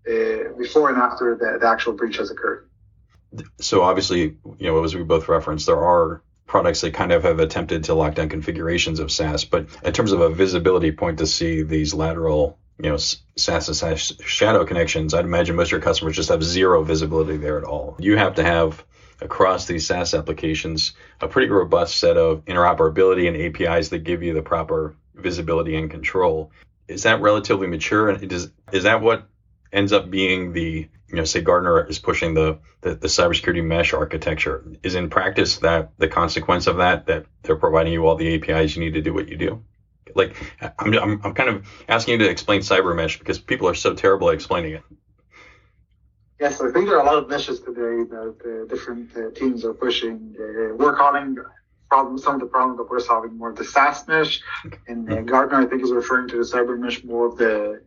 uh, 0.06 0.52
before 0.58 0.90
and 0.90 0.98
after 0.98 1.36
the, 1.36 1.58
the 1.58 1.66
actual 1.66 1.94
breach 1.94 2.18
has 2.18 2.30
occurred 2.30 2.68
so 3.60 3.82
obviously, 3.82 4.36
you 4.58 4.66
know, 4.66 4.82
as 4.84 4.94
we 4.94 5.02
both 5.02 5.28
referenced, 5.28 5.66
there 5.66 5.84
are 5.84 6.22
products 6.46 6.82
that 6.82 6.94
kind 6.94 7.12
of 7.12 7.24
have 7.24 7.40
attempted 7.40 7.84
to 7.84 7.94
lock 7.94 8.14
down 8.14 8.28
configurations 8.28 9.00
of 9.00 9.10
SaaS, 9.10 9.44
but 9.44 9.66
in 9.82 9.92
terms 9.92 10.12
of 10.12 10.20
a 10.20 10.28
visibility 10.28 10.92
point 10.92 11.18
to 11.18 11.26
see 11.26 11.62
these 11.62 11.94
lateral, 11.94 12.58
you 12.78 12.90
know, 12.90 12.96
SaaS 12.96 13.66
to 13.66 13.74
SaaS 13.74 14.12
shadow 14.24 14.64
connections, 14.64 15.14
I'd 15.14 15.24
imagine 15.24 15.56
most 15.56 15.68
of 15.68 15.72
your 15.72 15.80
customers 15.80 16.16
just 16.16 16.28
have 16.28 16.44
zero 16.44 16.82
visibility 16.84 17.38
there 17.38 17.58
at 17.58 17.64
all. 17.64 17.96
You 17.98 18.16
have 18.16 18.34
to 18.34 18.44
have 18.44 18.84
across 19.20 19.66
these 19.66 19.86
SaaS 19.86 20.14
applications 20.14 20.92
a 21.20 21.28
pretty 21.28 21.48
robust 21.48 21.96
set 21.96 22.16
of 22.16 22.44
interoperability 22.44 23.28
and 23.28 23.36
APIs 23.36 23.88
that 23.88 24.00
give 24.04 24.22
you 24.22 24.34
the 24.34 24.42
proper 24.42 24.96
visibility 25.14 25.76
and 25.76 25.90
control. 25.90 26.50
is 26.88 27.04
that 27.04 27.20
relatively 27.20 27.66
mature? 27.66 28.10
And 28.10 28.28
does 28.28 28.50
is 28.72 28.82
that 28.82 29.00
what 29.00 29.26
ends 29.72 29.92
up 29.92 30.10
being 30.10 30.52
the 30.52 30.88
you 31.08 31.16
know 31.16 31.24
say 31.24 31.40
Gartner 31.40 31.86
is 31.86 31.98
pushing 31.98 32.34
the, 32.34 32.58
the 32.80 32.94
the 32.94 33.08
cybersecurity 33.08 33.64
mesh 33.64 33.92
architecture? 33.92 34.64
Is 34.82 34.94
in 34.94 35.10
practice 35.10 35.58
that 35.58 35.90
the 35.98 36.08
consequence 36.08 36.66
of 36.66 36.78
that 36.78 37.06
that 37.06 37.26
they're 37.42 37.56
providing 37.56 37.92
you 37.92 38.06
all 38.06 38.16
the 38.16 38.34
APIs 38.34 38.76
you 38.76 38.84
need 38.84 38.94
to 38.94 39.02
do 39.02 39.12
what 39.12 39.28
you 39.28 39.36
do? 39.36 39.64
Like 40.14 40.36
I'm 40.78 40.94
I'm, 40.94 41.20
I'm 41.24 41.34
kind 41.34 41.50
of 41.50 41.66
asking 41.88 42.12
you 42.12 42.26
to 42.26 42.30
explain 42.30 42.60
cyber 42.60 42.94
mesh 42.94 43.18
because 43.18 43.38
people 43.38 43.68
are 43.68 43.74
so 43.74 43.94
terrible 43.94 44.28
at 44.28 44.34
explaining 44.34 44.74
it. 44.74 44.82
Yes, 46.40 46.60
I 46.60 46.70
think 46.72 46.88
there 46.88 46.98
are 46.98 47.02
a 47.02 47.06
lot 47.06 47.22
of 47.22 47.28
meshes 47.28 47.60
today 47.60 48.02
that 48.10 48.36
uh, 48.44 48.68
different 48.68 49.16
uh, 49.16 49.30
teams 49.30 49.64
are 49.64 49.72
pushing. 49.72 50.34
Uh, 50.38 50.74
we're 50.74 50.96
calling 50.96 51.36
problem, 51.88 52.18
some 52.18 52.34
of 52.34 52.40
the 52.40 52.46
problems 52.46 52.78
that 52.78 52.90
we're 52.90 53.00
solving 53.00 53.38
more 53.38 53.52
the 53.52 53.64
SaaS 53.64 54.06
mesh, 54.08 54.42
and 54.88 55.10
uh, 55.12 55.20
Gartner 55.22 55.60
I 55.60 55.66
think 55.66 55.82
is 55.82 55.92
referring 55.92 56.28
to 56.28 56.36
the 56.36 56.42
cyber 56.42 56.78
mesh 56.78 57.04
more 57.04 57.26
of 57.26 57.36
the 57.36 57.82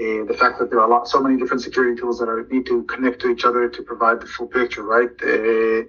uh, 0.00 0.24
the 0.26 0.36
fact 0.38 0.58
that 0.58 0.70
there 0.70 0.80
are 0.80 0.86
a 0.86 0.90
lot, 0.90 1.08
so 1.08 1.20
many 1.20 1.36
different 1.36 1.62
security 1.62 2.00
tools 2.00 2.18
that 2.18 2.28
are 2.28 2.46
need 2.50 2.66
to 2.66 2.84
connect 2.84 3.20
to 3.22 3.30
each 3.30 3.44
other 3.44 3.68
to 3.68 3.82
provide 3.82 4.20
the 4.20 4.26
full 4.26 4.46
picture, 4.46 4.82
right? 4.82 5.10
Uh, 5.22 5.84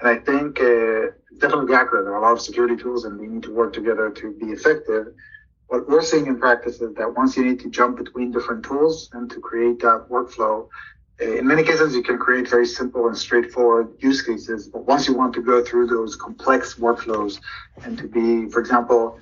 and 0.00 0.08
I 0.14 0.16
think 0.16 0.60
uh, 0.60 1.12
definitely 1.38 1.74
accurate. 1.74 2.04
There 2.04 2.14
are 2.14 2.18
a 2.18 2.22
lot 2.22 2.32
of 2.32 2.40
security 2.40 2.76
tools, 2.76 3.04
and 3.04 3.18
we 3.18 3.26
need 3.26 3.42
to 3.44 3.54
work 3.54 3.72
together 3.72 4.10
to 4.10 4.32
be 4.32 4.46
effective. 4.46 5.06
What 5.68 5.88
we're 5.88 6.02
seeing 6.02 6.26
in 6.26 6.38
practice 6.38 6.80
is 6.80 6.94
that 6.94 7.16
once 7.16 7.36
you 7.36 7.44
need 7.44 7.60
to 7.60 7.70
jump 7.70 7.96
between 7.96 8.30
different 8.30 8.64
tools 8.64 9.08
and 9.14 9.30
to 9.30 9.40
create 9.40 9.80
that 9.80 10.06
workflow, 10.10 10.68
in 11.18 11.46
many 11.46 11.62
cases, 11.62 11.94
you 11.94 12.02
can 12.02 12.18
create 12.18 12.48
very 12.48 12.66
simple 12.66 13.08
and 13.08 13.16
straightforward 13.16 13.88
use 14.00 14.20
cases. 14.20 14.68
But 14.68 14.84
once 14.84 15.08
you 15.08 15.14
want 15.14 15.32
to 15.34 15.40
go 15.40 15.64
through 15.64 15.86
those 15.86 16.14
complex 16.14 16.74
workflows 16.74 17.40
and 17.84 17.96
to 17.96 18.06
be, 18.06 18.50
for 18.50 18.60
example, 18.60 19.18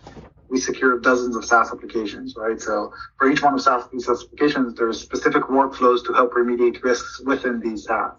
we 0.55 0.61
secure 0.61 1.01
dozens 1.01 1.35
of 1.35 1.45
SaaS 1.45 1.73
applications, 1.73 2.37
right? 2.37 2.61
So 2.61 2.93
for 3.19 3.29
each 3.29 3.43
one 3.43 3.55
of 3.55 3.61
SaaS, 3.61 3.89
these 3.93 4.09
applications, 4.09 4.75
there's 4.75 5.01
specific 5.01 5.43
workflows 5.59 6.05
to 6.07 6.13
help 6.13 6.33
remediate 6.33 6.81
risks 6.85 7.21
within 7.27 7.59
these 7.59 7.85
SaaS. 7.87 8.13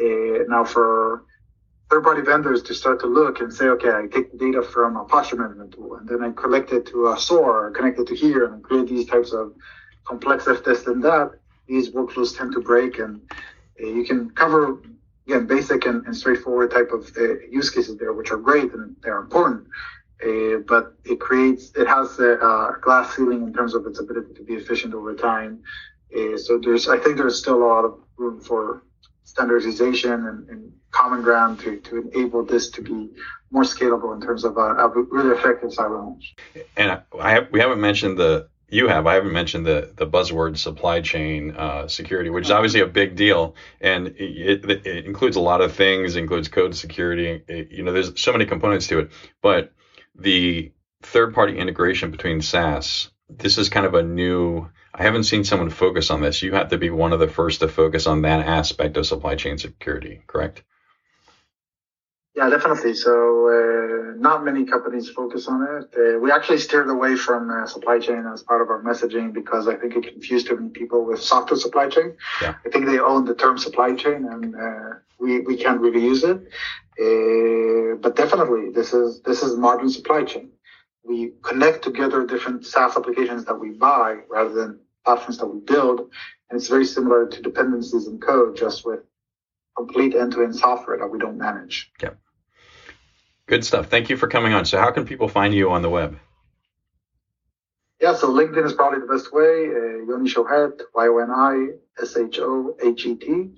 Uh, 0.00 0.44
now 0.46 0.64
for 0.64 1.24
third-party 1.90 2.22
vendors 2.22 2.62
to 2.62 2.74
start 2.74 3.00
to 3.00 3.08
look 3.08 3.40
and 3.40 3.52
say, 3.52 3.66
okay, 3.66 3.90
I 3.90 4.06
take 4.06 4.30
the 4.30 4.38
data 4.38 4.62
from 4.62 4.96
a 4.96 5.04
posture 5.04 5.34
management 5.34 5.72
tool 5.72 5.96
and 5.96 6.08
then 6.08 6.22
I 6.22 6.30
collect 6.30 6.72
it 6.72 6.86
to 6.92 7.08
a 7.08 7.18
SOAR, 7.18 7.72
connect 7.72 7.98
it 7.98 8.06
to 8.06 8.14
here 8.14 8.44
and 8.46 8.62
create 8.62 8.88
these 8.88 9.06
types 9.06 9.32
of 9.32 9.52
complex 10.04 10.46
if 10.46 10.64
this 10.64 10.86
and 10.86 11.02
that 11.02 11.32
these 11.66 11.90
workflows 11.90 12.36
tend 12.38 12.52
to 12.52 12.60
break 12.60 13.00
and 13.00 13.20
uh, 13.82 13.86
you 13.86 14.04
can 14.04 14.30
cover 14.30 14.80
again 15.26 15.46
basic 15.46 15.86
and, 15.86 16.06
and 16.06 16.16
straightforward 16.16 16.70
type 16.70 16.90
of 16.92 17.10
uh, 17.16 17.40
use 17.50 17.70
cases 17.70 17.96
there 17.96 18.12
which 18.12 18.30
are 18.30 18.36
great 18.36 18.72
and 18.74 18.94
they're 19.02 19.18
important 19.18 19.66
but 20.66 20.94
it 21.04 21.20
creates 21.20 21.72
it 21.76 21.86
has 21.86 22.18
a, 22.18 22.76
glass 22.80 23.14
ceiling 23.14 23.42
in 23.42 23.52
terms 23.52 23.74
of 23.74 23.86
its 23.86 24.00
ability 24.00 24.32
to 24.34 24.42
be 24.42 24.54
efficient 24.54 24.94
over 24.94 25.14
time 25.14 25.62
uh, 26.16 26.36
so 26.36 26.58
there's 26.58 26.88
i 26.88 26.98
think 26.98 27.16
there's 27.16 27.38
still 27.38 27.62
a 27.62 27.66
lot 27.66 27.84
of 27.84 27.98
room 28.16 28.40
for 28.40 28.82
standardization 29.24 30.12
and, 30.12 30.48
and 30.48 30.72
common 30.90 31.22
ground 31.22 31.58
to, 31.58 31.78
to 31.80 32.08
enable 32.08 32.44
this 32.44 32.70
to 32.70 32.80
be 32.80 33.10
more 33.50 33.64
scalable 33.64 34.14
in 34.14 34.20
terms 34.20 34.44
of 34.44 34.56
a, 34.56 34.60
a 34.60 34.88
really 34.88 35.36
effective 35.36 35.70
cyber 35.70 36.16
mesh. 36.16 36.34
And 36.76 37.00
I 37.20 37.30
have, 37.30 37.48
we 37.50 37.60
haven't 37.60 37.80
mentioned 37.80 38.18
the 38.18 38.48
you 38.68 38.88
have. 38.88 39.06
I 39.06 39.14
haven't 39.14 39.32
mentioned 39.32 39.66
the 39.66 39.92
the 39.94 40.06
buzzword 40.06 40.56
supply 40.56 41.00
chain 41.00 41.54
uh, 41.56 41.86
security, 41.86 42.30
which 42.30 42.46
is 42.46 42.50
obviously 42.50 42.80
a 42.80 42.86
big 42.86 43.14
deal, 43.14 43.54
and 43.80 44.08
it, 44.08 44.64
it, 44.64 44.86
it 44.86 45.04
includes 45.04 45.36
a 45.36 45.40
lot 45.40 45.60
of 45.60 45.72
things. 45.72 46.16
includes 46.16 46.48
code 46.48 46.74
security. 46.74 47.42
It, 47.46 47.70
you 47.70 47.82
know, 47.82 47.92
there's 47.92 48.20
so 48.20 48.32
many 48.32 48.46
components 48.46 48.86
to 48.88 49.00
it. 49.00 49.10
But 49.42 49.72
the 50.14 50.72
third 51.02 51.34
party 51.34 51.58
integration 51.58 52.10
between 52.10 52.40
SaaS, 52.40 53.10
this 53.28 53.58
is 53.58 53.68
kind 53.68 53.86
of 53.86 53.94
a 53.94 54.02
new. 54.02 54.68
I 54.94 55.02
haven't 55.02 55.24
seen 55.24 55.44
someone 55.44 55.70
focus 55.70 56.10
on 56.10 56.20
this. 56.20 56.42
You 56.42 56.52
have 56.52 56.68
to 56.68 56.78
be 56.78 56.90
one 56.90 57.12
of 57.12 57.18
the 57.18 57.28
first 57.28 57.60
to 57.60 57.68
focus 57.68 58.06
on 58.06 58.22
that 58.22 58.46
aspect 58.46 58.96
of 58.96 59.06
supply 59.06 59.34
chain 59.34 59.58
security, 59.58 60.22
correct? 60.26 60.62
Yeah, 62.34 62.48
definitely. 62.48 62.94
So 62.94 63.12
uh, 63.48 63.83
not 64.16 64.44
many 64.44 64.64
companies 64.64 65.08
focus 65.08 65.48
on 65.48 65.62
it. 65.62 65.84
Uh, 65.96 66.18
we 66.18 66.30
actually 66.30 66.58
steered 66.58 66.88
away 66.88 67.16
from 67.16 67.50
uh, 67.50 67.66
supply 67.66 67.98
chain 67.98 68.24
as 68.32 68.42
part 68.42 68.60
of 68.62 68.70
our 68.70 68.82
messaging 68.82 69.32
because 69.32 69.68
I 69.68 69.76
think 69.76 69.96
it 69.96 70.12
confused 70.12 70.46
too 70.46 70.56
many 70.56 70.70
people 70.70 71.04
with 71.04 71.22
software 71.22 71.58
supply 71.58 71.88
chain. 71.88 72.16
Yeah. 72.42 72.54
I 72.64 72.68
think 72.70 72.86
they 72.86 72.98
own 72.98 73.24
the 73.24 73.34
term 73.34 73.58
supply 73.58 73.94
chain 73.94 74.26
and 74.30 74.54
uh, 74.54 74.98
we, 75.18 75.40
we 75.40 75.56
can't 75.56 75.80
really 75.80 76.04
use 76.04 76.24
it. 76.24 76.38
Uh, 77.00 77.96
but 77.96 78.16
definitely 78.16 78.70
this 78.70 78.92
is, 78.92 79.22
this 79.22 79.42
is 79.42 79.56
modern 79.56 79.90
supply 79.90 80.22
chain. 80.24 80.50
We 81.04 81.32
connect 81.42 81.82
together 81.82 82.24
different 82.24 82.64
SaaS 82.64 82.96
applications 82.96 83.44
that 83.44 83.56
we 83.56 83.70
buy 83.70 84.18
rather 84.30 84.54
than 84.54 84.80
platforms 85.04 85.38
that 85.38 85.46
we 85.46 85.60
build. 85.60 86.00
And 86.48 86.58
it's 86.58 86.68
very 86.68 86.84
similar 86.84 87.26
to 87.28 87.42
dependencies 87.42 88.06
in 88.06 88.20
code, 88.20 88.56
just 88.56 88.86
with 88.86 89.00
complete 89.76 90.14
end-to-end 90.14 90.54
software 90.54 90.96
that 90.98 91.08
we 91.08 91.18
don't 91.18 91.36
manage. 91.36 91.92
Yeah. 92.02 92.10
Good 93.46 93.64
stuff. 93.64 93.88
Thank 93.88 94.08
you 94.08 94.16
for 94.16 94.26
coming 94.26 94.54
on. 94.54 94.64
So, 94.64 94.78
how 94.78 94.90
can 94.90 95.04
people 95.04 95.28
find 95.28 95.54
you 95.54 95.70
on 95.70 95.82
the 95.82 95.90
web? 95.90 96.18
Yeah, 98.00 98.14
so 98.14 98.28
LinkedIn 98.28 98.64
is 98.64 98.72
probably 98.72 99.00
the 99.00 99.06
best 99.06 99.32
way. 99.32 99.68
Uh, 99.68 100.04
Yoni 100.06 100.28
Shohet, 100.28 100.80
Y 100.94 101.08
O 101.08 101.18
N 101.18 101.30
I 101.30 101.68
S 102.02 102.16
H 102.16 102.38
O 102.40 102.76
H 102.82 103.06
E 103.06 103.14
T. 103.14 103.50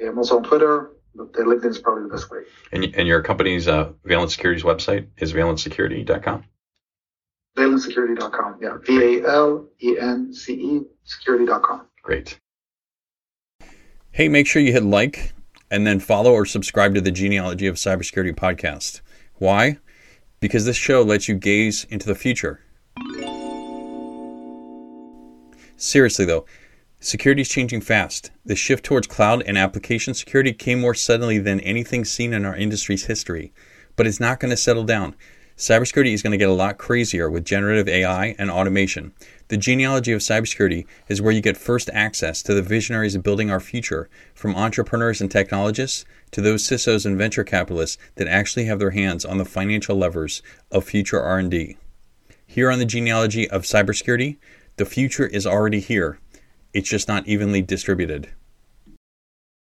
I'm 0.00 0.18
also 0.18 0.36
on 0.36 0.44
Twitter, 0.44 0.90
but 1.14 1.28
uh, 1.36 1.44
LinkedIn 1.44 1.70
is 1.70 1.78
probably 1.78 2.04
the 2.04 2.08
best 2.08 2.30
way. 2.30 2.40
And, 2.72 2.84
and 2.96 3.06
your 3.06 3.22
company's 3.22 3.68
uh, 3.68 3.92
Valence 4.04 4.36
Security's 4.36 4.62
website 4.62 5.08
is 5.18 5.32
valencesecurity.com? 5.32 6.44
Valencesecurity.com, 7.56 8.58
yeah. 8.62 8.78
V 8.84 9.18
A 9.18 9.28
L 9.28 9.68
E 9.82 9.98
N 9.98 10.32
C 10.32 10.54
E 10.54 10.80
security.com. 11.04 11.86
Great. 12.02 12.38
Hey, 14.10 14.28
make 14.28 14.46
sure 14.46 14.60
you 14.62 14.72
hit 14.72 14.84
like 14.84 15.32
and 15.70 15.86
then 15.86 16.00
follow 16.00 16.32
or 16.32 16.44
subscribe 16.44 16.94
to 16.94 17.00
the 17.00 17.10
Genealogy 17.10 17.66
of 17.66 17.76
Cybersecurity 17.76 18.34
podcast. 18.34 19.00
Why? 19.42 19.78
Because 20.38 20.66
this 20.66 20.76
show 20.76 21.02
lets 21.02 21.26
you 21.26 21.34
gaze 21.34 21.82
into 21.90 22.06
the 22.06 22.14
future. 22.14 22.60
Seriously, 25.76 26.24
though, 26.24 26.46
security 27.00 27.42
is 27.42 27.48
changing 27.48 27.80
fast. 27.80 28.30
The 28.44 28.54
shift 28.54 28.84
towards 28.84 29.08
cloud 29.08 29.42
and 29.44 29.58
application 29.58 30.14
security 30.14 30.52
came 30.52 30.80
more 30.80 30.94
suddenly 30.94 31.38
than 31.38 31.58
anything 31.58 32.04
seen 32.04 32.32
in 32.32 32.44
our 32.44 32.54
industry's 32.54 33.06
history, 33.06 33.52
but 33.96 34.06
it's 34.06 34.20
not 34.20 34.38
going 34.38 34.52
to 34.52 34.56
settle 34.56 34.84
down. 34.84 35.16
Cybersecurity 35.56 36.12
is 36.12 36.22
going 36.22 36.30
to 36.30 36.36
get 36.36 36.48
a 36.48 36.52
lot 36.52 36.78
crazier 36.78 37.28
with 37.28 37.44
generative 37.44 37.88
AI 37.88 38.36
and 38.38 38.48
automation. 38.48 39.12
The 39.52 39.58
genealogy 39.58 40.12
of 40.12 40.22
cybersecurity 40.22 40.86
is 41.08 41.20
where 41.20 41.30
you 41.30 41.42
get 41.42 41.58
first 41.58 41.90
access 41.92 42.42
to 42.44 42.54
the 42.54 42.62
visionaries 42.62 43.14
building 43.18 43.50
our 43.50 43.60
future, 43.60 44.08
from 44.32 44.56
entrepreneurs 44.56 45.20
and 45.20 45.30
technologists 45.30 46.06
to 46.30 46.40
those 46.40 46.66
CISOs 46.66 47.04
and 47.04 47.18
venture 47.18 47.44
capitalists 47.44 47.98
that 48.14 48.26
actually 48.26 48.64
have 48.64 48.78
their 48.78 48.92
hands 48.92 49.26
on 49.26 49.36
the 49.36 49.44
financial 49.44 49.94
levers 49.94 50.40
of 50.70 50.84
future 50.84 51.20
R&D. 51.20 51.76
Here 52.46 52.70
on 52.70 52.78
the 52.78 52.86
genealogy 52.86 53.46
of 53.50 53.64
cybersecurity, 53.64 54.38
the 54.78 54.86
future 54.86 55.26
is 55.26 55.46
already 55.46 55.80
here. 55.80 56.18
It's 56.72 56.88
just 56.88 57.06
not 57.06 57.28
evenly 57.28 57.60
distributed. 57.60 58.30